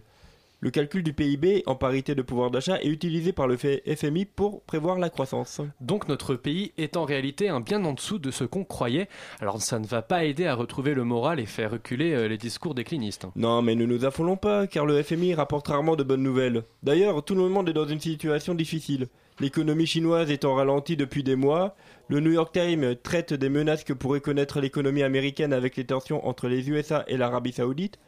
[0.59, 4.63] Le calcul du PIB en parité de pouvoir d'achat est utilisé par le FMI pour
[4.63, 5.61] prévoir la croissance.
[5.81, 9.07] Donc notre pays est en réalité un bien en dessous de ce qu'on croyait.
[9.39, 12.39] Alors ça ne va pas aider à retrouver le moral et faire reculer euh, les
[12.39, 13.27] discours déclinistes.
[13.35, 16.63] Non, mais ne nous affolons pas, car le FMI rapporte rarement de bonnes nouvelles.
[16.81, 19.09] D'ailleurs, tout le monde est dans une situation difficile.
[19.39, 21.75] L'économie chinoise est en ralenti depuis des mois.
[22.07, 26.27] Le New York Times traite des menaces que pourrait connaître l'économie américaine avec les tensions
[26.27, 27.99] entre les USA et l'Arabie Saoudite.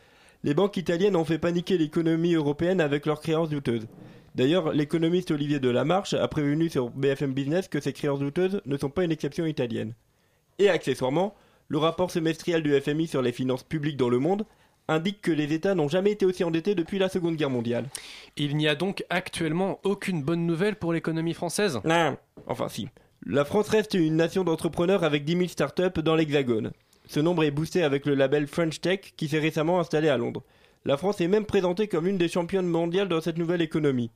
[0.44, 3.88] Les banques italiennes ont fait paniquer l'économie européenne avec leurs créances douteuses.
[4.36, 8.90] D'ailleurs, l'économiste Olivier Delamarche a prévenu sur BFM Business que ces créances douteuses ne sont
[8.90, 9.96] pas une exception italienne.
[10.58, 11.36] Et accessoirement,
[11.68, 14.46] le rapport semestriel du FMI sur les finances publiques dans le monde
[14.88, 17.86] indique que les États n'ont jamais été aussi endettés depuis la Seconde Guerre mondiale.
[18.38, 21.82] Il n'y a donc actuellement aucune bonne nouvelle pour l'économie française?
[21.84, 22.88] Non, enfin si.
[23.26, 26.72] La France reste une nation d'entrepreneurs avec 10 000 startups dans l'Hexagone.
[27.10, 30.44] Ce nombre est boosté avec le label French Tech qui s'est récemment installé à Londres.
[30.86, 34.12] La France est même présentée comme une des championnes mondiales dans cette nouvelle économie.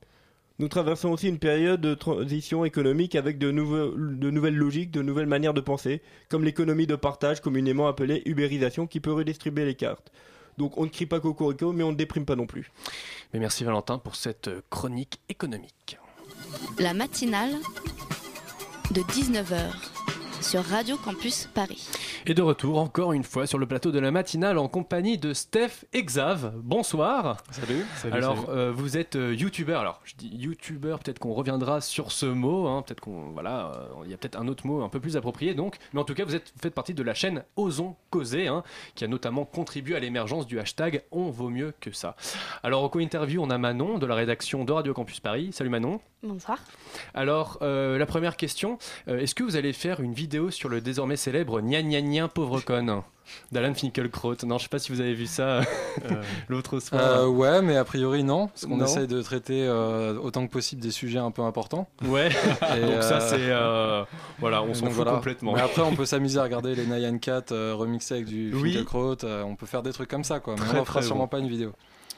[0.60, 5.02] Nous traversons aussi une période de transition économique avec de, nouveaux- de nouvelles logiques, de
[5.02, 9.74] nouvelles manières de penser, comme l'économie de partage communément appelée ubérisation qui peut redistribuer les
[9.74, 10.12] cartes.
[10.56, 12.70] Donc on ne crie pas cocorico mais on ne déprime pas non plus.
[13.32, 15.98] Mais merci Valentin pour cette chronique économique.
[16.78, 17.56] La matinale
[18.92, 19.72] de 19h
[20.44, 21.88] sur Radio Campus Paris.
[22.26, 25.32] Et de retour encore une fois sur le plateau de la matinale en compagnie de
[25.32, 26.52] Steph et Xav.
[26.56, 27.38] Bonsoir.
[27.50, 27.82] Salut.
[27.96, 28.48] salut, Alors, salut.
[28.50, 29.80] euh, vous êtes euh, youtubeur.
[29.80, 32.68] Alors, je dis youtubeur, peut-être qu'on reviendra sur ce mot.
[32.68, 33.30] hein, peut-être qu'on.
[33.30, 35.78] Voilà, euh, il y a peut-être un autre mot un peu plus approprié donc.
[35.94, 38.62] Mais en tout cas, vous, êtes, faites partie de la chaîne Osons Causer, hein,
[38.94, 42.16] qui a notamment contribué à l'émergence du hashtag On vaut mieux que ça.
[42.62, 45.50] Alors, au co-interview, on a Manon de la rédaction de Radio Campus Paris.
[45.52, 46.00] Salut Manon.
[46.22, 46.58] Bonsoir.
[47.12, 48.78] Alors, euh, la première question,
[49.08, 52.28] euh, est-ce que vous allez faire une vidéo sur le désormais célèbre Gna gna gna
[52.28, 53.02] pauvre conne
[53.52, 55.62] d'Alan Finkielkraut Non, je sais pas si vous avez vu ça
[56.48, 57.00] l'autre soir.
[57.02, 60.82] Euh, ouais, mais a priori non, parce qu'on essaye de traiter euh, autant que possible
[60.82, 61.88] des sujets un peu importants.
[62.04, 62.28] Ouais,
[62.76, 63.36] Et, donc ça euh, c'est...
[63.40, 64.04] euh,
[64.40, 65.12] voilà, on s'en fout voilà.
[65.12, 65.54] complètement.
[65.54, 68.84] Mais après, on peut s'amuser à regarder les Nyan Cat euh, remixés avec du Oui.
[69.24, 70.54] Euh, on peut faire des trucs comme ça, quoi.
[70.58, 71.28] Mais Très, on en fera très sûrement bon.
[71.28, 71.72] pas une vidéo.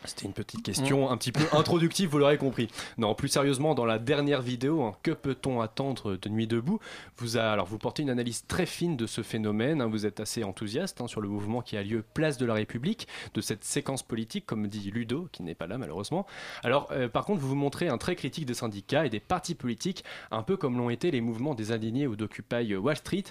[0.06, 2.68] C'était une petite question un petit peu introductive, vous l'aurez compris.
[2.98, 6.78] Non, plus sérieusement, dans la dernière vidéo, hein, que peut-on attendre de Nuit debout?
[7.18, 9.80] Vous, a, alors, vous portez une analyse très fine de ce phénomène.
[9.80, 12.54] hein, vous êtes assez enthousiaste hein, sur le mouvement qui a lieu place de la
[12.54, 16.26] République, de cette séquence politique, comme dit Ludo, qui n'est pas là malheureusement.
[16.62, 19.54] Alors, euh, par contre, vous vous montrez un très critique des syndicats et des partis
[19.54, 23.24] politiques, un peu comme l'ont été les mouvements des indignés ou d'Occupy Wall Street.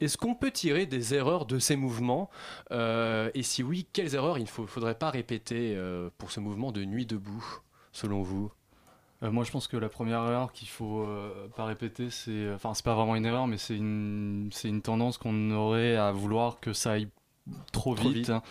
[0.00, 2.30] Est-ce qu'on peut tirer des erreurs de ces mouvements?
[2.70, 6.72] Euh, Et si oui, quelles erreurs il ne faudrait pas répéter euh, pour ce mouvement
[6.72, 7.44] de nuit debout,
[7.92, 8.50] selon vous
[9.22, 12.74] Euh, moi, je pense que la première erreur qu'il faut euh, pas répéter, c'est, enfin,
[12.74, 16.60] c'est pas vraiment une erreur, mais c'est une, c'est une tendance qu'on aurait à vouloir
[16.60, 17.08] que ça aille
[17.72, 18.30] trop, Trop vite, vite.
[18.30, 18.42] hein,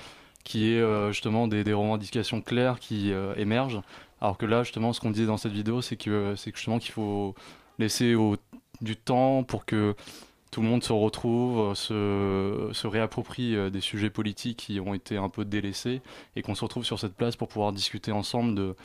[0.44, 3.82] qui est euh, justement des, des revendications claires qui euh, émergent.
[4.22, 6.92] Alors que là, justement, ce qu'on disait dans cette vidéo, c'est que, c'est justement qu'il
[6.92, 7.36] faut
[7.80, 8.36] laisser au-
[8.82, 9.96] du temps pour que
[10.52, 15.18] tout le monde se retrouve, euh, se, réapproprie euh, des sujets politiques qui ont été
[15.18, 16.02] un peu délaissés
[16.36, 18.76] et qu'on se retrouve sur cette place pour pouvoir discuter ensemble de,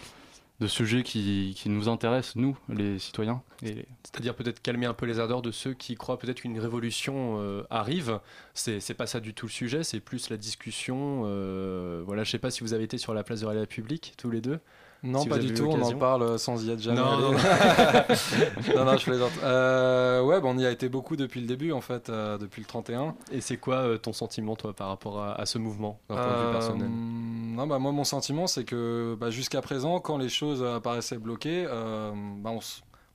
[0.68, 3.42] sujets qui, nous intéressent, nous, les citoyens.
[3.62, 7.64] C'est-à-dire peut-être calmer un peu les ardeurs de ceux qui croient peut-être qu'une révolution euh,
[7.68, 8.20] arrive.
[8.54, 11.24] C'est c'est pas ça du tout le sujet, c'est plus la discussion.
[11.26, 14.14] euh, voilà, je sais pas si vous avez été sur la place de la République
[14.16, 14.60] tous les deux.
[15.04, 17.22] Non, Si pas du tout, on en parle sans y être jamais Non, allé.
[17.22, 17.38] non, non.
[18.76, 19.32] non, non, je plaisante.
[19.42, 22.60] Euh, ouais, bah, on y a été beaucoup depuis le début, en fait, euh, depuis
[22.60, 23.14] le 31.
[23.32, 26.24] Et c'est quoi euh, ton sentiment, toi, par rapport à, à ce mouvement, d'un point
[26.24, 30.16] de vue Euh, personnel non, bah, moi, mon sentiment, c'est que bah, jusqu'à présent, quand
[30.18, 32.60] les choses apparaissaient bloquées, euh, bah, on,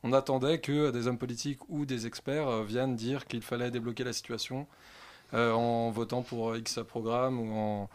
[0.04, 4.04] on attendait que des hommes politiques ou des experts euh, viennent dire qu'il fallait débloquer
[4.04, 4.68] la situation
[5.34, 7.90] euh, en votant pour X programme ou en,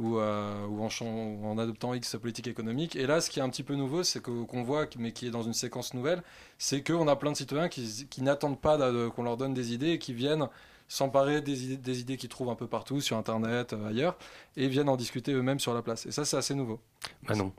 [0.00, 2.96] ou, euh, ou en, adoptant X politique économique.
[2.96, 5.30] Et là, ce qui est un petit peu nouveau, c'est qu'on voit, mais qui est
[5.30, 6.22] dans une séquence nouvelle,
[6.58, 8.78] c'est qu'on a plein de citoyens qui, n'attendent pas
[9.10, 10.48] qu'on leur donne des idées et qui viennent
[10.88, 14.16] s'emparer des idées, qu'ils trouvent un peu partout, sur Internet, euh, ailleurs,
[14.56, 16.06] et viennent en discuter eux-mêmes sur la place.
[16.06, 16.80] Et ça, c'est assez nouveau.
[17.28, 17.52] Manon.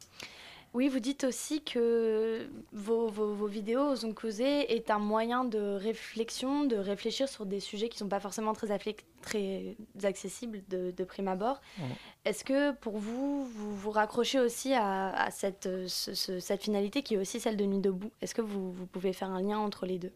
[0.74, 5.60] Oui, vous dites aussi que vos, vos, vos vidéos Osons causer est un moyen de
[5.60, 11.04] réflexion, de réfléchir sur des sujets qui ne sont pas forcément très, accessibles de, de
[11.04, 11.60] prime abord.
[11.78, 11.86] Ouais.
[12.24, 17.04] Est-ce que pour vous, vous vous raccrochez aussi à, à cette, ce- ce- cette finalité
[17.04, 18.12] qui est aussi celle de Nuit debout?
[18.22, 20.14] Est-ce que vous, vous pouvez faire un lien entre les deux?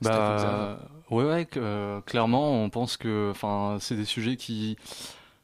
[0.00, 0.78] Bah,
[1.10, 4.78] ouais, ouais, que, euh, clairement, on pense que, enfin, c'est des sujets qui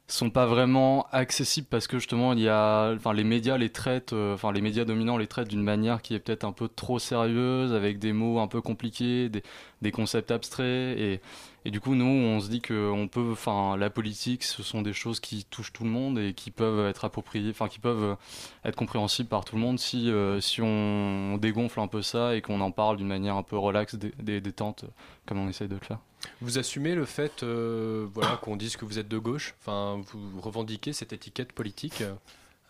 [0.09, 4.13] sont pas vraiment accessibles parce que justement, il y a, enfin, les médias les traitent,
[4.13, 6.99] euh, enfin, les médias dominants les traitent d'une manière qui est peut-être un peu trop
[6.99, 9.43] sérieuse, avec des mots un peu compliqués, des,
[9.83, 11.21] des concepts abstraits, et,
[11.65, 14.81] et du coup, nous, on se dit que on peut, enfin, la politique, ce sont
[14.83, 18.17] des choses qui touchent tout le monde et qui peuvent être appropriées, enfin, qui peuvent
[18.65, 22.41] être compréhensibles par tout le monde si, euh, si on dégonfle un peu ça et
[22.41, 24.85] qu'on en parle d'une manière un peu relaxe, dé- détente,
[25.27, 25.99] comme on essaye de le faire.
[26.41, 29.55] Vous assumez le fait euh, voilà, qu'on dise que vous êtes de gauche?
[29.61, 32.03] Enfin, vous revendiquez cette étiquette politique?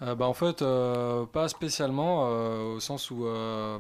[0.02, 3.78] Euh, bah, en fait, euh, pas spécialement, euh, au sens où euh,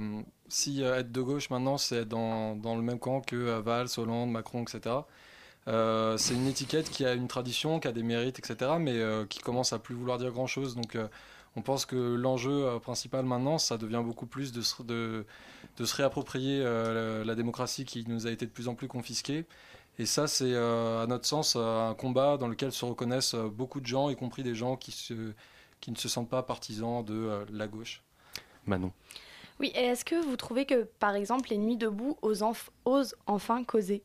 [0.48, 4.30] si être de gauche maintenant, c'est être dans, dans le même camp que Valls, Hollande,
[4.30, 4.96] Macron, etc.
[6.18, 8.98] C'est une étiquette qui a une tradition, qui a des mérites, etc., mais
[9.28, 10.76] qui commence à plus vouloir dire grand-chose.
[10.76, 10.96] Donc
[11.56, 15.26] on pense que l'enjeu principal maintenant, ça devient beaucoup plus de se, de,
[15.84, 19.44] se réapproprier la, démocratie qui nous a été de plus en plus confisquée.
[19.98, 24.08] Et ça, c'est à notre sens un combat dans lequel se reconnaissent beaucoup de gens,
[24.08, 25.32] y compris des gens qui, se,
[25.80, 28.02] qui ne se sentent pas partisans de euh, la gauche.
[28.66, 28.92] Manon.
[29.60, 33.14] Oui, et est-ce que vous trouvez que, par exemple, les nuits debout osent, enf- osent
[33.26, 34.02] enfin causer?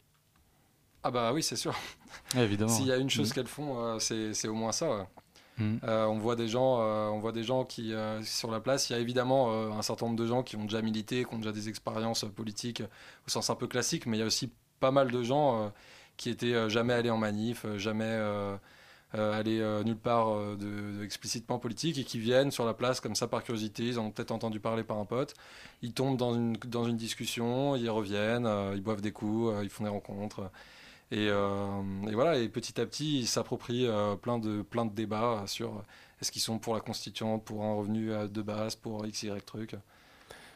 [1.04, 1.74] Ah bah oui, c'est sûr.
[2.36, 2.70] Évidemment.
[2.72, 3.34] S'il y a une chose Mhm.
[3.34, 4.90] qu'elles font, euh, c'est au moins ça.
[4.98, 5.06] ouais.
[5.58, 5.80] Mhm.
[5.84, 8.90] Euh, on voit des gens, euh, on voit des gens qui euh, sur la place.
[8.90, 11.34] Il y a évidemment euh, un certain nombre de gens qui ont déjà milité, qui
[11.34, 12.82] ont déjà des expériences euh, politiques
[13.28, 15.70] au sens un peu classique, mais il y a aussi pas mal de gens euh,
[16.18, 18.06] qui étaient euh, jamais allés en manif, euh, jamais
[19.16, 22.74] euh, allés euh, nulle part euh, de, de explicitement politique et qui viennent sur la
[22.74, 23.84] place comme ça par curiosité.
[23.84, 25.34] Ils en ont peut-être entendu parler par un pote.
[25.82, 29.64] Ils tombent dans une dans une discussion, ils reviennent, euh, ils boivent des coups, euh,
[29.64, 30.50] ils font des rencontres.
[31.12, 34.94] Et, euh, et voilà, et petit à petit, ils s'approprient euh, plein, de, plein de
[34.94, 35.84] débats sur
[36.22, 39.76] est-ce qu'ils sont pour la constituante, pour un revenu de base, pour X, Y truc.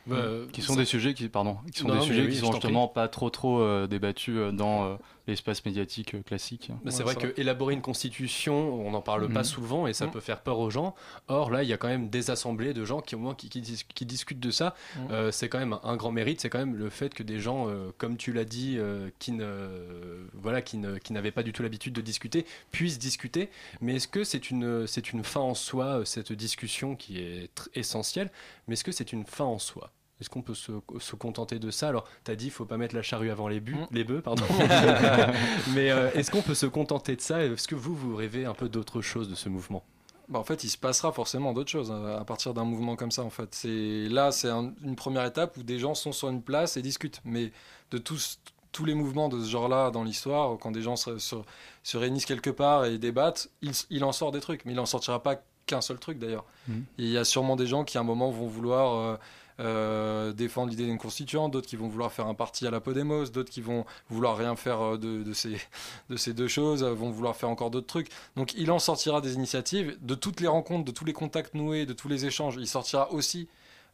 [0.07, 0.17] Bah,
[0.53, 2.61] qui sont des sujets qui, pardon, qui sont Non, des sujets oui, qui sont prie.
[2.61, 4.95] justement pas trop trop euh, débattus euh, dans euh,
[5.28, 6.71] l'espace médiatique euh, classique.
[6.84, 9.45] Bah, c'est vrai que élaborer une constitution, on n'en parle pas Mhm.
[9.45, 10.11] souvent et ça Mhm.
[10.11, 10.95] peut faire peur aux gens.
[11.28, 13.49] Or là, il y a quand même des assemblées de gens qui au moins qui,
[13.49, 14.76] qui dis- qui discutent de ça.
[14.97, 15.07] Mhm.
[15.11, 16.41] Euh, c'est quand même un, un grand mérite.
[16.41, 19.32] C'est quand même le fait que des gens, euh, comme tu l'as dit, euh, qui
[19.32, 23.49] ne voilà, qui ne qui n'avaient pas du tout l'habitude de discuter, puissent discuter.
[23.82, 27.67] Mais est-ce que c'est une c'est une fin en soi cette discussion qui est tr-
[27.73, 28.32] essentielle?
[28.67, 29.91] Mais est-ce que c'est une fin en soi?
[30.22, 31.89] Est-ce qu'on peut se, se contenter de ça?
[31.89, 33.61] Alors, tu as dit, il faut pas mettre la charrue avant les,
[33.91, 34.43] les bœufs, pardon.
[35.74, 37.43] Mais euh, est-ce qu'on peut se contenter de ça?
[37.43, 39.84] Est-ce que vous, vous rêvez un peu d'autre chose de ce mouvement?
[40.30, 43.11] Bah, en fait, il se passera forcément d'autres choses euh, à partir d'un mouvement comme
[43.11, 43.24] ça.
[43.24, 46.41] En fait, c'est là, c'est un- une première étape où des gens sont sur une
[46.41, 47.22] place et discutent.
[47.26, 47.51] Mais
[47.91, 48.39] de tous
[48.72, 51.36] tous les mouvements de ce genre-là dans l'histoire, quand des gens se, se-
[51.84, 54.66] se réunissent quelque part et débattent, il, il en sort des trucs.
[54.66, 56.45] Mais il en sortira pas qu'un seul truc d'ailleurs.
[56.68, 56.84] Mhm.
[56.97, 59.18] Il y a sûrement des gens qui à un moment vont vouloir euh,
[59.59, 63.26] euh, défendre l'idée d'une constituante, d'autres qui vont vouloir faire un parti à la Podemos,
[63.26, 65.57] d'autres qui vont vouloir rien faire euh, de, de ces,
[66.09, 68.09] de ces deux choses, vont vouloir faire encore d'autres trucs.
[68.36, 71.86] Donc il en sortira des initiatives, de toutes les rencontres, de tous les contacts noués,
[71.86, 72.55] de tous les échanges.
[72.57, 73.47] Il sortira aussi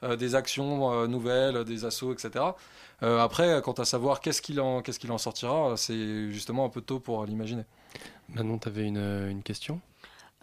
[0.04, 2.44] euh, des actions euh, nouvelles, des assauts, etc.
[3.04, 6.70] Euh, après, quant à savoir qu'est-ce qu'il en, qu'est-ce qu'il en sortira, c'est justement un
[6.70, 7.64] peu tôt pour l'imaginer.
[8.30, 9.80] Manon, tu avais une, une question?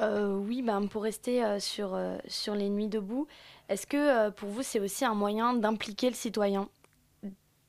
[0.00, 3.26] Euh, oui, ben, pour rester euh, sur, euh, sur les nuits debout,
[3.68, 6.68] est-ce que pour vous c'est aussi un moyen d'impliquer le citoyen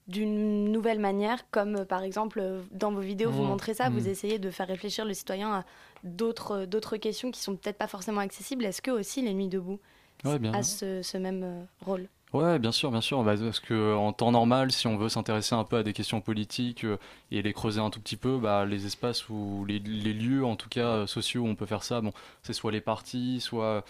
[0.07, 3.47] d'une nouvelle manière, comme par exemple dans vos vidéos vous Mmh.
[3.47, 4.07] montrez ça, vous Mmh.
[4.07, 5.65] essayez de faire réfléchir le citoyen à
[6.03, 8.65] d'autres d'autres questions qui sont peut-être pas forcément accessibles.
[8.65, 9.79] Est-ce que aussi les nuits debout
[10.23, 10.51] Ouais, bien.
[10.53, 12.09] a ce, ce même rôle?
[12.31, 13.23] Ouais, bien sûr, bien sûr.
[13.23, 16.21] Bah, parce que en temps normal, si on veut s'intéresser un peu à des questions
[16.21, 16.97] politiques euh,
[17.31, 20.55] et les creuser un tout petit peu, bah, les espaces ou les, les lieux, en
[20.55, 22.13] tout cas euh, sociaux, où on peut faire ça, bon,
[22.43, 23.83] c'est soit les partis, soit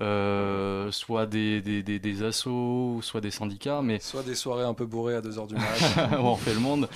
[0.00, 4.74] euh, soit des, des, des, des assos, soit des syndicats, mais Soit des soirées un
[4.74, 6.10] peu bourrées à 2h du mat.
[6.18, 6.88] où on fait le monde.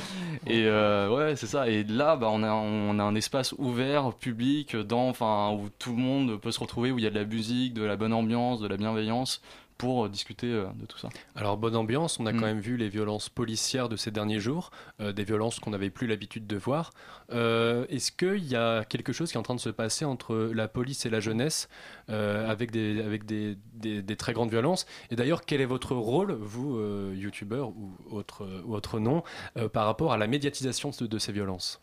[0.47, 1.69] Et euh, ouais, c'est ça.
[1.69, 5.91] Et là, bah, on, a, on a un espace ouvert, public, dans, enfin, où tout
[5.91, 8.13] le monde peut se retrouver, où il y a de la musique, de la bonne
[8.13, 9.43] ambiance, de la bienveillance,
[9.79, 11.09] pour euh, discuter euh, de tout ça.
[11.37, 14.71] Alors, bonne ambiance, on a quand même vu les violences policières de ces derniers jours,
[15.01, 16.91] euh, des violences qu'on n'avait plus l'habitude de voir.
[17.33, 20.35] Euh, Est-ce qu'il y a quelque chose qui est en train de se passer entre
[20.53, 21.69] la police et la jeunesse,
[22.11, 24.85] euh, avec, des, avec des, des- des très grandes violences?
[25.11, 29.23] Et d'ailleurs, quel est votre rôle, vous, euh, youtubeur ou autre, ou autre nom,
[29.57, 31.81] euh, par rapport à la médiatisation de, de ces violences?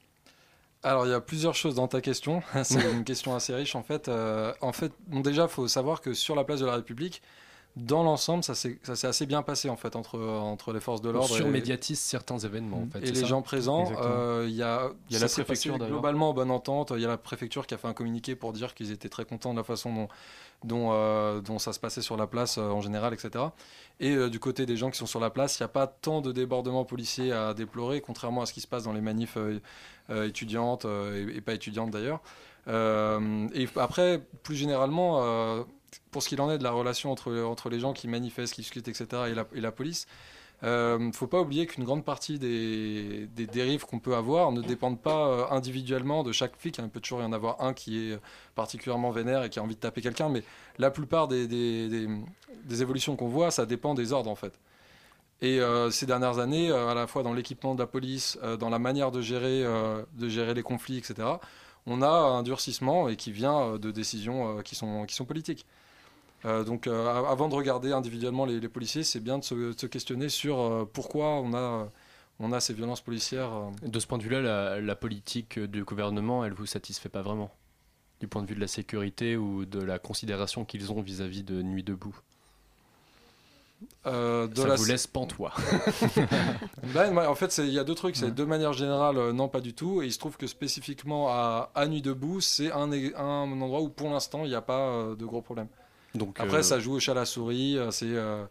[0.83, 2.43] Alors, il y a plusieurs choses dans ta question.
[2.63, 4.07] C'est une question assez riche, en fait.
[4.07, 7.21] Euh, en fait, bon, déjà, il faut savoir que sur la place de la République,
[7.75, 11.13] dans l'ensemble, ça s'est assez bien passé, en fait, entre, entre les forces de On
[11.13, 11.33] l'ordre.
[11.35, 12.99] et- surmédiatise certains événements, en fait.
[13.05, 13.91] et les ça gens présents.
[14.01, 16.93] Euh, Il y a, y a la préfecture, globalement en bonne entente.
[16.95, 19.25] Il y a la préfecture qui a fait un communiqué pour dire qu'ils étaient très
[19.25, 20.07] contents de la façon dont,
[20.63, 23.43] dont, euh, dont ça se passait sur la place euh, en général, etc.
[23.99, 26.21] Et du côté des gens qui sont sur la place, il n'y a pas tant
[26.21, 29.37] de débordements policiers à déplorer, contrairement à ce qui se passe dans les manifs
[30.09, 32.19] étudiantes et, et pas étudiantes d'ailleurs.
[32.67, 35.65] Et après, plus généralement,
[36.11, 38.61] pour ce qu'il en est de la relation entre, entre les gens qui manifestent, qui
[38.61, 39.07] discutent, etc.,
[39.55, 40.07] et la, police,
[40.63, 44.61] il ne faut pas oublier qu'une grande partie des, des dérives qu'on peut avoir ne
[44.61, 46.77] dépendent pas euh, individuellement de chaque flic.
[46.79, 48.19] Il peut toujours y en avoir un qui est
[48.55, 50.43] particulièrement vénère et qui a envie de taper quelqu'un, mais
[50.79, 54.53] la plupart des, des- des- évolutions qu'on voit, ça dépend des ordres en fait.
[55.41, 58.55] Et euh, ces dernières années, euh, à la fois dans l'équipement de la police, euh,
[58.57, 61.27] dans la manière de gérer, euh, de gérer les conflits, etc.,
[61.85, 65.25] on a un durcissement et qui vient euh, de décisions euh, qui, sont, qui sont
[65.25, 65.65] politiques.
[66.45, 71.39] Euh, donc avant de regarder individuellement les, policiers, c'est bien de se, questionner sur pourquoi
[71.39, 71.89] on a,
[72.39, 73.51] on a ces violences policières.
[73.81, 77.49] De ce point de vue-là, la politique du gouvernement, elle vous satisfait pas vraiment
[78.19, 81.63] Du point de vue de la sécurité ou de la considération qu'ils ont vis-à-vis de
[81.63, 82.15] Nuit debout?
[84.05, 85.53] Euh, de Ça la- vous laisse pantois.
[86.93, 88.15] Ben, en fait, il y a deux trucs.
[88.15, 88.31] C'est Ouais.
[88.31, 90.01] de manière générale, euh, non, pas du tout.
[90.01, 94.09] Et il se trouve que spécifiquement à, à Nuit debout, c'est un, endroit où pour
[94.09, 95.67] l'instant, il n'y a pas euh, de gros problèmes.
[96.13, 97.77] Donc, Après, euh, ça joue au chat à la souris.
[97.77, 98.45] euh, C'est euh,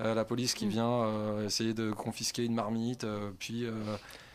[0.00, 0.58] euh, la police Mm.
[0.58, 3.04] qui vient euh, essayer de confisquer une marmite.
[3.04, 3.66] euh, puis.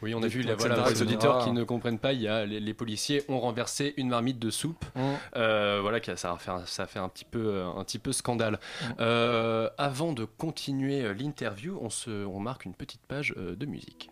[0.01, 2.59] Oui, on a vu, voilà, les auditeurs qui ne comprennent pas, il y a les,
[2.59, 4.85] les policiers ont renversé une marmite de soupe.
[4.95, 4.99] Mm.
[5.37, 7.99] Euh, voilà, ça a fait, un- ça a fait un petit peu, euh, un petit
[7.99, 8.53] peu scandale.
[8.81, 8.85] Mm.
[8.99, 14.09] Euh, avant de continuer l'interview, on, se, on marque une petite page de musique.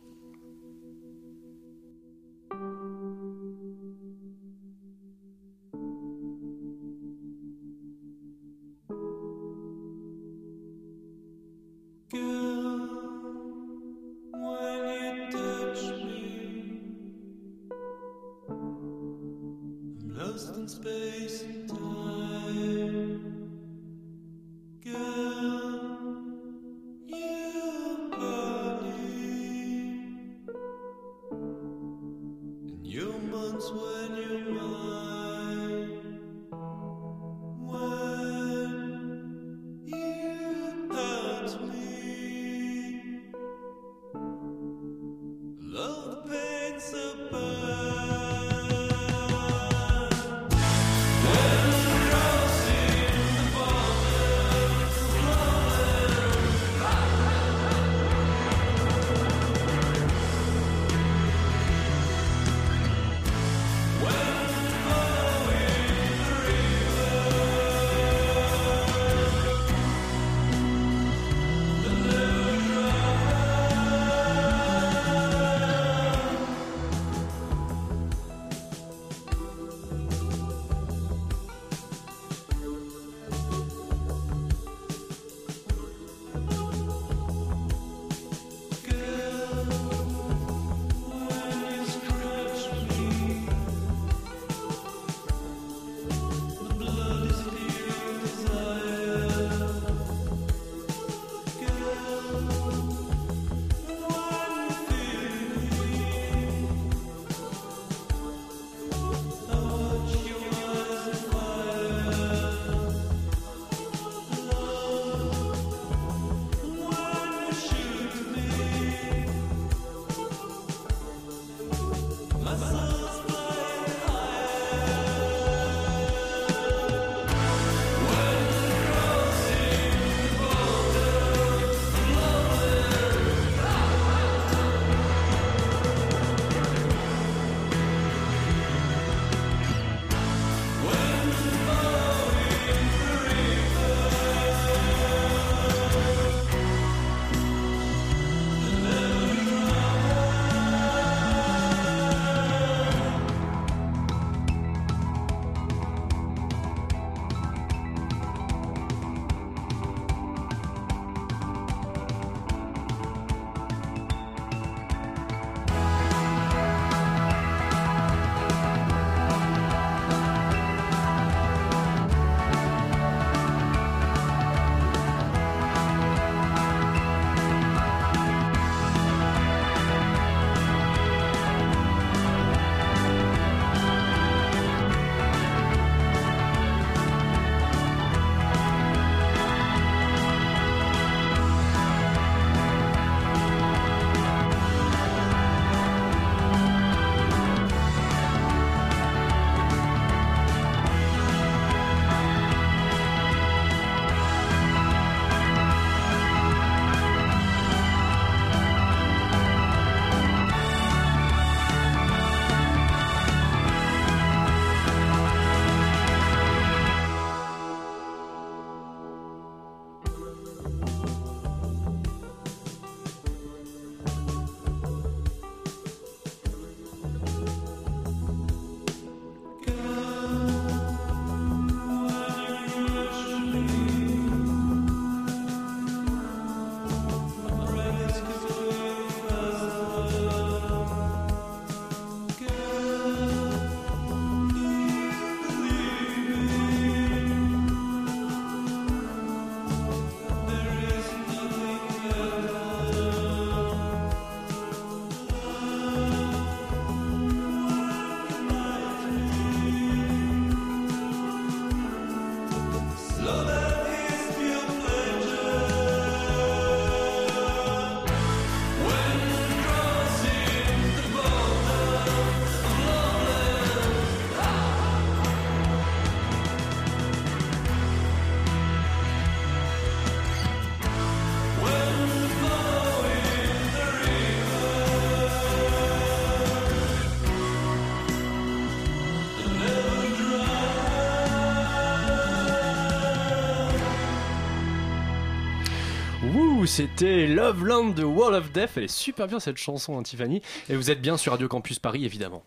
[296.75, 298.71] C'était Loveland de Wall of Death.
[298.77, 300.41] Elle est super bien cette chanson, hein, Tiffany.
[300.69, 302.41] Et vous êtes bien sur Radio Campus Paris, évidemment.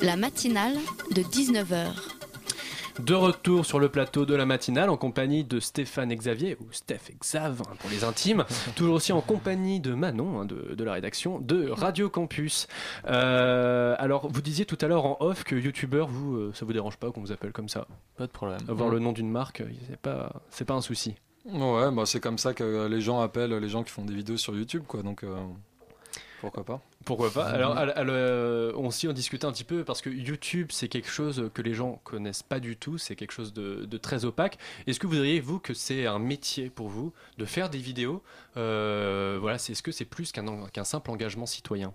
[0.00, 0.72] La matinale
[1.14, 1.88] de 19h.
[3.00, 7.10] De retour sur le plateau de la matinale en compagnie de Stéphane Xavier, ou Steph
[7.20, 10.94] Xav hein, pour les intimes, toujours aussi en compagnie de Manon hein, de, de la
[10.94, 12.68] rédaction de Radio Campus.
[13.06, 16.72] Euh, alors, vous disiez tout à l'heure en off que youtubeur, vous, euh, ça vous
[16.72, 17.86] dérange pas qu'on vous appelle comme ça?
[18.16, 18.60] Pas de problème.
[18.66, 21.16] Avoir le nom d'une marque, euh, c'est pas, c'est pas un souci.
[21.46, 24.36] Ouais, bah c'est comme ça que les gens appellent les gens qui font des vidéos
[24.36, 25.02] sur YouTube, quoi.
[25.02, 25.36] Donc euh,
[26.40, 27.44] pourquoi pas Pourquoi pas.
[27.44, 30.88] Alors, al- al- euh, on s'y en discutait un petit peu parce que YouTube, c'est
[30.88, 34.24] quelque chose que les gens connaissent pas du tout, c'est quelque chose de, de très
[34.24, 34.58] opaque.
[34.86, 38.22] Est-ce que vous diriez, vous, que c'est un métier pour vous de faire des vidéos?
[38.56, 41.94] Euh, Voilà, c'est- est-ce que c'est plus qu'un simple engagement citoyen?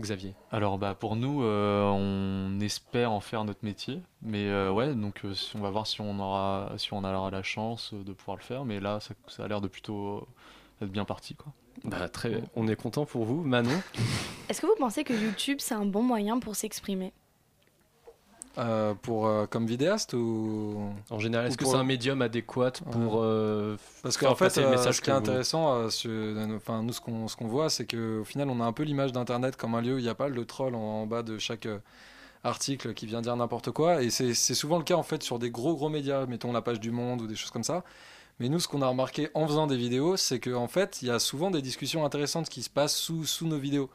[0.00, 4.94] Xavier Alors bah pour nous, euh, on espère en faire notre métier, mais euh, ouais,
[4.94, 8.12] donc euh, si- on va voir si on aura, si on aura la chance de
[8.12, 10.26] pouvoir le faire, mais là ça, ça a l'air de plutôt
[10.80, 11.52] être bien parti quoi.
[11.84, 13.70] Bah, très, on est content pour vous, Manon.
[14.48, 17.12] Est-ce que vous pensez que YouTube, c'est un bon moyen pour s'exprimer?
[18.58, 23.22] Euh, pour euh, comme vidéaste ou En général, est-ce que c'est un médium adéquat pour
[23.22, 25.86] euh, Parce qu'en fait, passer le euh, message ce qui est que vous- intéressant,
[26.56, 28.82] enfin nous ce qu'on ce qu'on voit, c'est que au final, on a un peu
[28.82, 31.22] l'image d'Internet comme un lieu où il n'y a pas le troll en, en bas
[31.22, 31.66] de chaque
[32.44, 34.02] article qui vient dire n'importe quoi.
[34.02, 36.80] Et c'est souvent le cas en fait sur des gros gros médias, mettons la page
[36.80, 37.84] du Monde ou des choses comme ça.
[38.40, 41.10] Mais nous, ce qu'on a remarqué en faisant des vidéos, c'est qu'en fait, il y
[41.10, 43.88] a souvent des discussions intéressantes qui se passent sous, sous nos vidéos.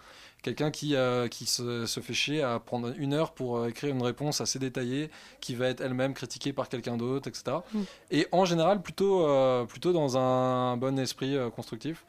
[0.43, 3.93] Quelqu'un qui, euh, qui se, se fait chier à prendre une heure pour euh, écrire
[3.93, 5.09] une réponse assez détaillée,
[5.41, 7.57] qui va être elle-même critiquée par quelqu'un d'autre, etc.
[7.73, 7.79] Mm.
[8.11, 12.05] Et en général, plutôt, euh, plutôt dans un bon esprit euh, constructif.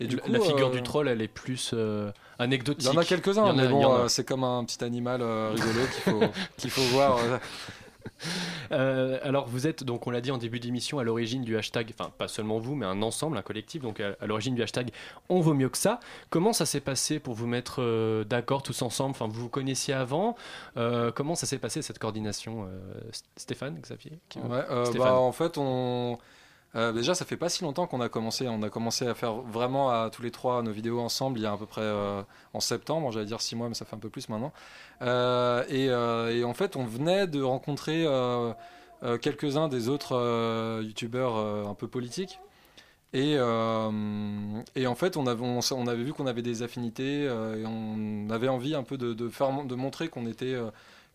[0.00, 2.82] Et du la- coup, la figure euh, du troll, elle est plus euh, anecdotique.
[2.88, 6.12] il y en a quelques-uns, mais bon, c'est comme un petit animal euh, rigolo qu'il
[6.12, 6.20] faut,
[6.56, 7.18] qu'il faut voir.
[8.72, 9.18] euh.
[9.22, 12.10] Alors vous êtes, donc on l'a dit en début d'émission, à l'origine du hashtag, enfin
[12.16, 14.90] pas seulement vous, mais un ensemble, un collectif, donc à, à l'origine du hashtag
[15.28, 16.00] On vaut mieux que ça.
[16.30, 19.10] Comment ça s'est passé pour vous mettre euh, d'accord tous ensemble?
[19.10, 20.36] Enfin, vous vous connaissiez avant
[20.76, 22.68] Euh, Comment ça s'est passé cette coordination
[23.36, 24.18] Stéphane, Xavier?
[24.28, 24.98] Qui Ouais, Stéphane.
[24.98, 26.18] bah, en fait, on.
[26.76, 28.48] Euh, déjà, ça fait pas si longtemps qu'on a commencé.
[28.48, 31.46] On a commencé à faire vraiment à tous les trois nos vidéos ensemble il y
[31.46, 32.22] a à peu près euh,
[32.52, 33.12] en septembre.
[33.12, 34.52] J'allais dire six mois, mais ça fait un peu plus maintenant.
[35.02, 38.06] Euh, et, en fait, on venait de rencontrer
[39.20, 41.36] quelques-uns des autres youtubeurs
[41.68, 42.40] un peu politiques.
[43.12, 48.82] Et, en fait, on avait, vu qu'on avait des affinités et on avait envie un
[48.82, 50.56] peu de, faire, de montrer qu'on était,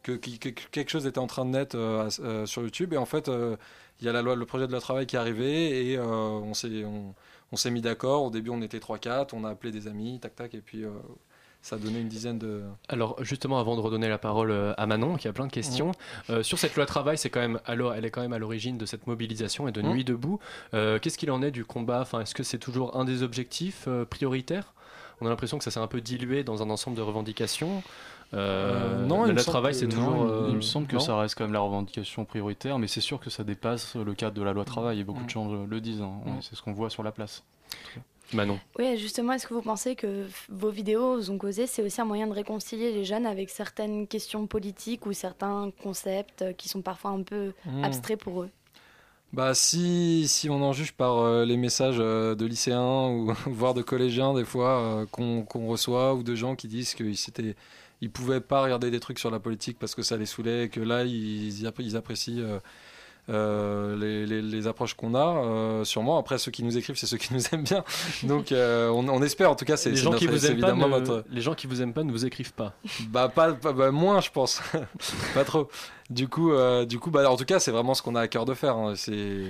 [0.03, 2.93] que, que- que quelque chose était en train de naître euh, euh, sur YouTube.
[2.93, 3.55] Et en fait, euh,
[4.01, 6.53] il y a la loi, le projet de loi travail qui est arrivé et on
[6.53, 7.13] s'est, on,
[7.51, 8.23] on s'est mis d'accord.
[8.23, 10.85] Au début, on était 3-4, on a appelé des amis, tac tac, et puis
[11.61, 12.61] ça a donné une dizaine de.
[12.87, 15.91] Alors justement, avant de redonner la parole à Manon, qui a plein de questions,
[16.29, 18.77] euh, sur cette loi travail, c'est quand même, alors, elle est quand même à l'origine
[18.77, 19.81] de cette mobilisation et de.
[19.81, 20.39] Nuit debout.
[20.73, 21.99] Euh, Qu'est-ce qu'il en est du combat?
[22.01, 24.73] Enfin, est-ce que c'est toujours un des objectifs euh, prioritaires?
[25.19, 27.83] On a l'impression que ça s'est un peu dilué dans un ensemble de revendications.
[28.33, 30.15] Euh, non, semble travail, que- c'est non, toujours.
[30.27, 32.87] il, euh, il me semble que non ça reste quand même la revendication prioritaire, mais
[32.87, 35.51] c'est sûr que ça dépasse le cadre de la loi travail et beaucoup de gens
[35.51, 36.01] le, le disent.
[36.01, 36.13] hein.
[36.25, 36.31] Mm.
[36.41, 37.43] C'est ce qu'on voit sur la place.
[38.33, 38.59] Manon.
[38.77, 42.27] Oui, justement, est-ce que vous pensez que vos vidéos, ont causé, c'est aussi un moyen
[42.27, 47.09] de réconcilier les jeunes avec certaines questions politiques ou certains concepts euh, qui sont parfois
[47.11, 47.83] un peu Mm.
[47.83, 48.49] abstraits pour eux?
[49.33, 53.73] Bah si, si on en juge par euh, les messages euh, de lycéens ou voire
[53.73, 57.55] de collégiens des fois euh, qu'on qu'on reçoit ou de gens qui disent qu'ils s'étaient
[58.01, 60.69] ils pouvaient pas regarder des trucs sur la politique parce que ça les saoulait et
[60.69, 62.59] que là ils, ils apprécient euh,
[63.29, 66.17] euh, les, les- les approches qu'on a euh, sûrement.
[66.17, 67.83] Après ceux qui nous écrivent c'est ceux qui nous aiment bien.
[68.23, 69.51] Donc euh, on, on espère.
[69.51, 71.25] En tout cas c'est les gens qui notre- vous c'est aiment pas, évidemment ne- notre
[71.29, 72.73] les gens qui vous aiment pas ne vous écrivent pas.
[73.09, 74.61] bah pas, pas- bah, moins je pense.
[75.35, 75.67] Pas trop.
[76.09, 78.27] Du coup euh, du coup bah en tout cas c'est vraiment ce qu'on a à
[78.27, 78.93] cœur de faire hein.
[78.95, 79.43] c'est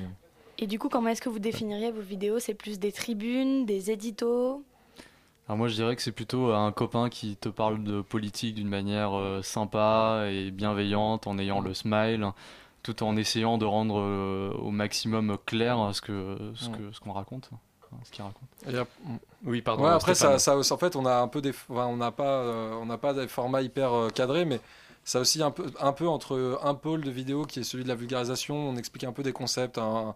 [0.58, 2.40] Et du coup, comment est-ce que vous définiriez vos vidéos?
[2.40, 4.62] C'est plus des tribunes, des éditos?
[5.50, 8.70] Alors moi je dirais que c'est plutôt un copain qui te parle de politique d'une
[8.70, 12.32] manière euh, sympa et bienveillante en ayant le smile
[12.84, 17.14] tout en essayant de rendre euh, au maximum clair ce que ce que ce qu'on
[17.14, 18.48] raconte hein, ce qu'il raconte.
[18.72, 18.88] Et ap-
[19.44, 19.84] Oui, pardon.
[19.84, 20.38] Ouais, après, Stéphane.
[20.38, 22.86] ça, ça, en fait, on a un peu des, enfin, on n'a pas, euh, on
[22.86, 24.60] n'a pas des formats hyper euh, cadrés, mais
[25.04, 27.90] ça aussi un peu, un peu entre un pôle de vidéo qui est celui de
[27.90, 30.12] la vulgarisation, on explique un peu des concepts un, euh,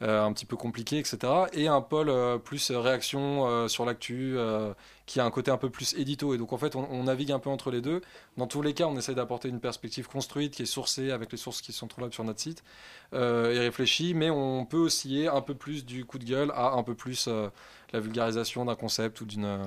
[0.00, 1.18] un petit peu compliqués, etc.
[1.52, 4.74] Et un pôle euh, plus réaction euh, sur l'actu, euh,
[5.06, 6.34] qui a un côté un peu plus édito.
[6.34, 8.00] Et donc, en fait, on, navigue un peu entre les deux.
[8.36, 11.38] Dans tous les cas, on essaie d'apporter une perspective construite, qui est sourcée avec les
[11.38, 12.64] sources qui sont trouvables sur notre site,
[13.12, 16.72] euh, et réfléchie, mais on peut osciller un peu plus du coup de gueule à
[16.72, 17.48] un peu plus euh,
[17.92, 19.44] la vulgarisation d'un concept ou d'une.
[19.44, 19.64] euh,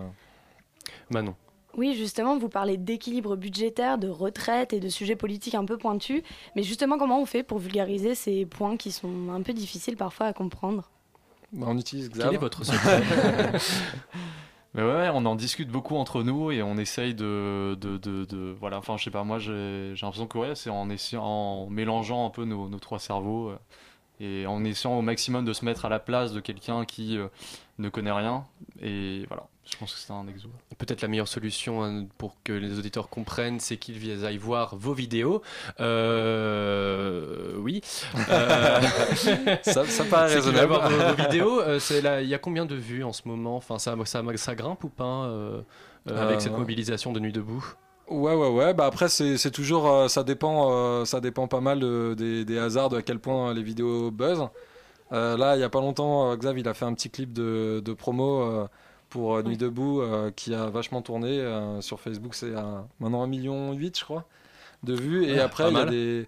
[1.10, 1.36] Manon.
[1.78, 6.22] Oui, justement, vous parlez d'équilibre budgétaire, de retraite et de sujets politiques un peu pointus.
[6.56, 10.28] Mais justement, comment on fait pour vulgariser ces points qui sont un peu difficiles parfois
[10.28, 10.90] à comprendre?
[11.52, 13.02] Bah, on utilise Quel est votre secret?
[14.74, 18.54] Mais ouais, on en discute beaucoup entre nous et on essaye de, de, de, de-
[18.60, 18.78] voilà.
[18.78, 22.26] Enfin, je sais pas, moi j'ai j'ai l'impression que ouais, c'est en essayant, en mélangeant
[22.26, 23.58] un peu nos, nos trois cerveaux euh,
[24.20, 27.28] et en essayant au maximum de se mettre à la place de quelqu'un qui euh,
[27.80, 28.46] ne connaît rien.
[28.82, 30.48] Et voilà, je pense que c'est un exo.
[30.78, 34.94] Peut-être la meilleure solution hein, pour que les auditeurs comprennent, c'est qu'ils aillent voir vos
[34.94, 35.42] vidéos.
[35.80, 37.82] Euh, oui.
[38.30, 38.82] Euh,
[39.64, 40.68] Ça- ça paraît raisonnable.
[40.68, 41.62] voir vos, vos vidéos.
[41.66, 43.56] Euh, c'est là, il y a combien de vues en ce moment?
[43.56, 45.62] Enfin, ça, ça, ça grimpe ou pas euh,
[46.10, 47.66] euh, avec cette mobilisation de Nuit debout?
[48.08, 48.74] Ouais, ouais, ouais.
[48.76, 52.58] Bah après, c'est toujours, euh, ça dépend, euh, ça dépend pas mal de- des, des
[52.60, 54.48] hasards, de à quel point les vidéos buzz.
[55.14, 57.34] Euh, là, il y a pas longtemps, euh, Xav, il a fait un petit clip
[57.34, 58.68] de, de promo euh,
[59.10, 62.36] pour euh, Nuit debout euh, qui a vachement tourné euh, sur Facebook.
[62.36, 62.52] C'est
[63.00, 64.26] maintenant 1,8 million, je crois,
[64.84, 65.26] de vues.
[65.28, 66.28] Et Ouais, après, il y a des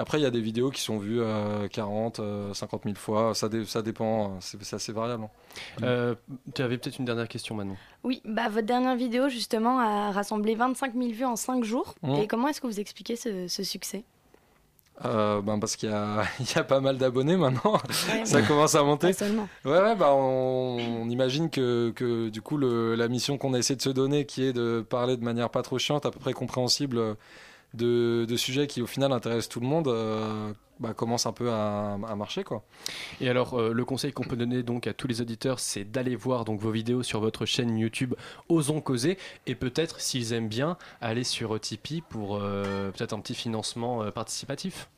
[0.00, 3.34] après, il y a des vidéos qui sont vues euh, 40, euh, 50 000 fois.
[3.34, 5.24] Ça, dé- ça dépend, c'est c'est assez variable.
[5.24, 5.82] hein.
[5.82, 6.14] Euh,
[6.54, 7.76] tu avais peut-être une dernière question, Manon.
[8.04, 11.94] Oui, bah, votre dernière vidéo, justement, a rassemblé 25 000 vues en 5 jours.
[12.02, 12.14] Mmh.
[12.16, 14.04] Et comment est-ce que vous expliquez ce, ce succès?
[15.04, 17.74] Euh, ben parce qu'il y a, il y a pas mal d'abonnés maintenant.
[18.12, 19.12] Ouais, ça commence à monter.
[19.12, 19.48] seulement.
[19.64, 23.58] Ouais, ouais, bah on, on imagine que, que du coup le, la mission qu'on a
[23.58, 26.18] essayé de se donner, qui est de parler de manière pas trop chiante, à peu
[26.18, 27.14] près compréhensible, euh,
[27.74, 31.50] de, de sujets qui au final intéressent tout le monde, euh, bah, commence un peu
[31.50, 32.62] à, à marcher quoi.
[33.20, 36.16] Et alors, euh, le conseil qu'on peut donner donc à tous les auditeurs, c'est d'aller
[36.16, 38.14] voir donc vos vidéos sur votre chaîne YouTube
[38.48, 43.34] Osons causer et peut-être, s'ils aiment bien, aller sur Tipeee pour euh, peut-être un petit
[43.34, 44.88] financement euh, participatif.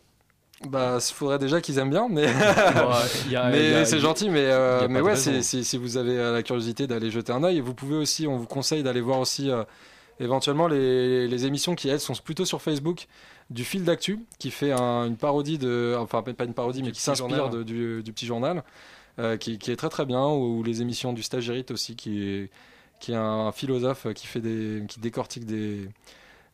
[0.69, 2.27] Bah, il faudrait déjà qu'ils aiment bien, mais,
[3.51, 4.29] mais c'est il- gentil.
[4.29, 7.75] Mais, euh, mais ouais, c'est- si vous avez la curiosité d'aller jeter un œil, vous
[7.75, 9.65] pouvez aussi, on vous conseille d'aller voir aussi euh,
[10.21, 13.07] éventuellement les, les émissions qui elles sont plutôt sur Facebook.
[13.51, 17.01] Du fil d'actu qui fait un- une parodie de, enfin pas une parodie, mais qui
[17.01, 18.63] s'inspire du, du petit journal,
[19.19, 22.51] euh, qui, qui est très très bien, ou, les émissions du stagiaire aussi, qui est
[23.01, 25.89] qui est un philosophe qui fait des, qui décortique des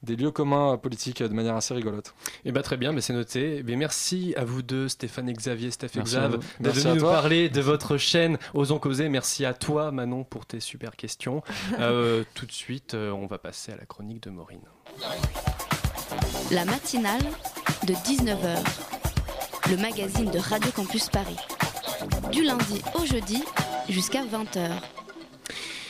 [0.03, 2.14] des lieux communs politiques de manière assez rigolote.
[2.44, 3.64] Eh ben, très bien, mais c'est noté.
[3.66, 7.49] Eh merci à vous deux, Stéphane et Xavier, Steph et Xav, d'être venus nous parler
[7.49, 9.09] de votre chaîne Osons causer.
[9.09, 11.42] Merci à toi, Manon, pour tes super questions.
[11.78, 14.61] Euh, tout de suite, euh, on va passer à la chronique de Maureen.
[16.51, 17.22] La matinale
[17.86, 18.57] de 19h,
[19.70, 21.36] le magazine de Radio Campus Paris.
[22.32, 23.44] Du lundi au jeudi
[23.88, 24.70] jusqu'à 20h.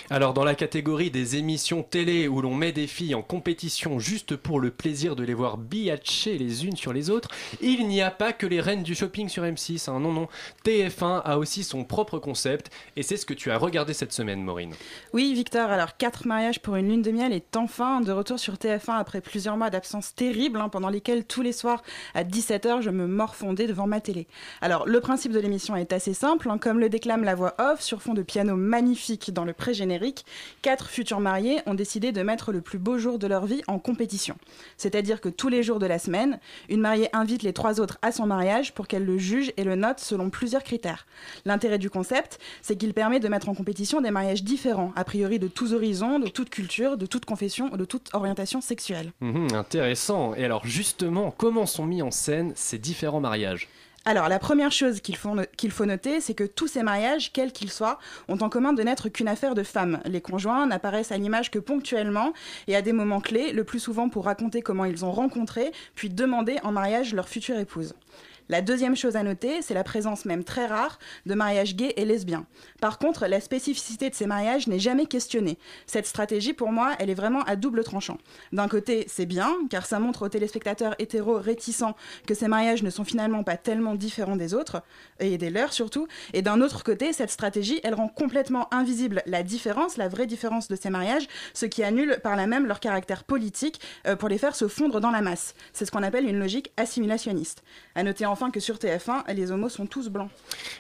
[0.08, 4.36] Alors, dans la catégorie des émissions télé où l'on met des filles en compétition juste
[4.36, 7.28] pour le plaisir de les voir biatcher les unes sur les autres,
[7.60, 9.90] il n'y a pas que les reines du shopping sur M6.
[9.90, 9.98] hein.
[9.98, 10.28] Non, non.
[10.64, 14.44] TF1 a aussi son propre concept et c'est ce que tu as regardé cette semaine,
[14.44, 14.74] Maureen.
[15.12, 18.54] Oui, Victor, alors 4 mariages pour une lune de miel est enfin de retour sur
[18.54, 21.82] TF1 après plusieurs mois d'absence terrible hein, pendant lesquels tous les soirs
[22.14, 24.28] à 17h je me morfondais devant ma télé.
[24.60, 27.80] Alors le principe de l'émission est assez simple, hein, comme le déclame la voix off
[27.80, 29.95] sur fond de piano magnifique dans le pré-générique,
[30.62, 33.78] quatre futurs mariés ont décidé de mettre le plus beau jour de leur vie en
[33.78, 34.36] compétition.
[34.76, 36.38] C'est-à-dire que tous les jours de la semaine,
[36.68, 39.76] une mariée invite les trois autres à son mariage pour qu'elle le juge et le
[39.76, 41.06] note selon plusieurs critères.
[41.44, 45.38] L'intérêt du concept, c'est qu'il permet de mettre en compétition des mariages différents, a priori
[45.38, 49.12] de tous horizons, de toute culture, de toute confession de toute orientation sexuelle.
[49.20, 50.34] Mhm, intéressant.
[50.34, 53.68] Et alors, justement, comment sont mis en scène ces différents mariages?
[54.08, 57.98] Alors, la première chose qu'il faut, noter, c'est que tous ces mariages, quels qu'ils soient,
[58.28, 59.98] ont en commun de n'être qu'une affaire de femmes.
[60.04, 62.32] Les conjoints n'apparaissent à l'image que ponctuellement
[62.68, 66.08] et à des moments clés, le plus souvent pour raconter comment ils ont rencontré, puis
[66.08, 67.94] demandé en mariage leur future épouse.
[68.48, 72.04] La deuxième chose à noter, c'est la présence même très rare de mariages gays et
[72.04, 72.46] lesbiens.
[72.80, 75.58] Par contre, la spécificité de ces mariages n'est jamais questionnée.
[75.86, 78.18] Cette stratégie, pour moi, elle est vraiment à double tranchant.
[78.52, 82.90] D'un côté, c'est bien, car ça montre aux téléspectateurs hétéros réticents que ces mariages ne
[82.90, 84.82] sont finalement pas tellement différents des autres,
[85.18, 86.06] et des leurs surtout.
[86.32, 90.68] Et d'un autre côté, cette stratégie, elle rend complètement invisible la différence, la vraie différence
[90.68, 94.38] de ces mariages, ce qui annule par là même leur caractère politique euh, pour les
[94.38, 95.54] faire se fondre dans la masse.
[95.72, 97.62] C'est ce qu'on appelle une logique assimilationniste.
[97.94, 100.28] À noter enfin que sur TF1, les homos sont tous blancs.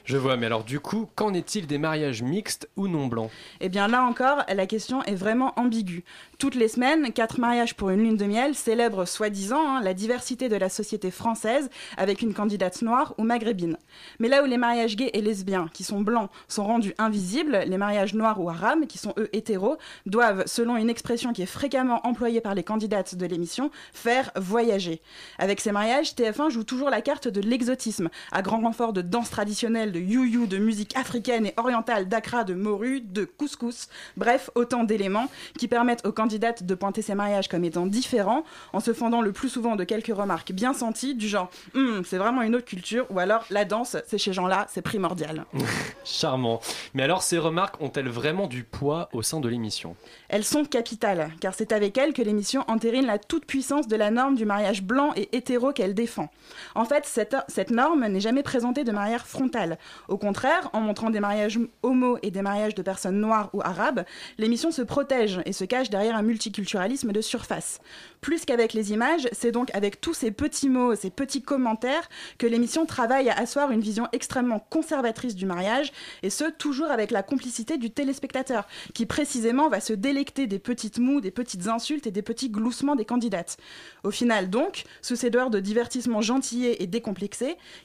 [0.04, 3.30] Je vois, mais alors du coup, qu'en est-il des mariages mixtes ou non blancs?
[3.60, 6.04] Eh bien là encore, la question est vraiment ambiguë.
[6.38, 10.50] Toutes les semaines, quatre mariages pour une lune de miel célèbrent soi-disant hein, la diversité
[10.50, 13.78] de la société française avec une candidate noire ou maghrébine.
[14.18, 17.78] Mais là où les mariages gays et lesbiens, qui sont blancs, sont rendus invisibles, les
[17.78, 22.06] mariages noirs ou arabes, qui sont eux hétéros, doivent, selon une expression qui est fréquemment
[22.06, 25.00] employée par les candidates de l'émission, faire voyager.
[25.38, 29.02] Avec ces mariages, TF1 joue toujours la carte de de l'exotisme, à grand renfort de
[29.02, 33.88] danse traditionnelle, de you-you, de musique africaine et orientale, d'acra, de morue, de couscous.
[34.16, 35.28] Bref, autant d'éléments
[35.58, 39.32] qui permettent aux candidates de pointer ces mariages comme étant différents, en se fendant le
[39.32, 43.06] plus souvent de quelques remarques bien senties, du genre Hum, c'est vraiment une autre culture,
[43.10, 45.44] ou alors la danse, c'est chez gens-là, c'est primordial.
[46.04, 46.60] Charmant.
[46.94, 49.96] Mais alors, ces remarques ont-elles vraiment du poids au sein de l'émission?
[50.28, 54.34] Elles sont capitales, car c'est avec elles que l'émission entérine la toute-puissance de la norme
[54.34, 56.30] du mariage blanc et hétéro qu'elle défend.
[56.74, 59.78] En fait, cette, cette norme n'est jamais présentée de manière frontale.
[60.08, 64.04] Au contraire, en montrant des mariages homo et des mariages de personnes noires ou arabes,
[64.38, 67.80] l'émission se protège et se cache derrière un multiculturalisme de surface.
[68.20, 72.08] Plus qu'avec les images, c'est donc avec tous ces petits mots, ces petits commentaires
[72.38, 77.10] que l'émission travaille à asseoir une vision extrêmement conservatrice du mariage, et ce, toujours avec
[77.10, 82.06] la complicité du téléspectateur, qui précisément va se délecter des petites moues, des petites insultes
[82.06, 83.56] et des petits gloussements des candidates.
[84.04, 87.25] Au final, donc, sous ces dehors de divertissement gentillé et décomplexé,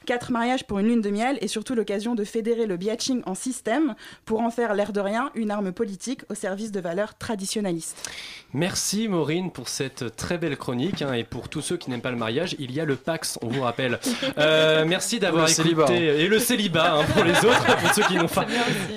[0.05, 3.35] quatre mariages pour une lune de miel et surtout l'occasion de fédérer le biatching en
[3.35, 8.09] système pour en faire, l'air de rien, une arme politique au service de valeurs traditionnalistes.
[8.53, 12.11] Merci Maureen pour cette très belle chronique hein, et pour tous ceux qui n'aiment pas
[12.11, 13.99] le mariage, il y a le Pax, on vous rappelle.
[14.37, 15.91] Euh, merci d'avoir écouté célibat.
[15.93, 18.45] et le célibat hein, pour les autres, pour ceux qui n'ont pas.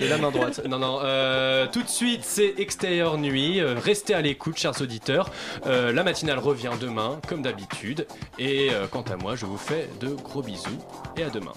[0.01, 0.61] Et la main droite.
[0.69, 0.99] Non non.
[1.03, 3.61] euh, tout de suite c'est extérieur nuit.
[3.61, 5.31] Euh, restez à l'écoute, chers auditeurs.
[5.67, 8.07] Euh, la matinale revient demain comme d'habitude
[8.39, 10.81] et euh, quant à moi, je vous fais de gros bisous
[11.17, 11.53] et à demain.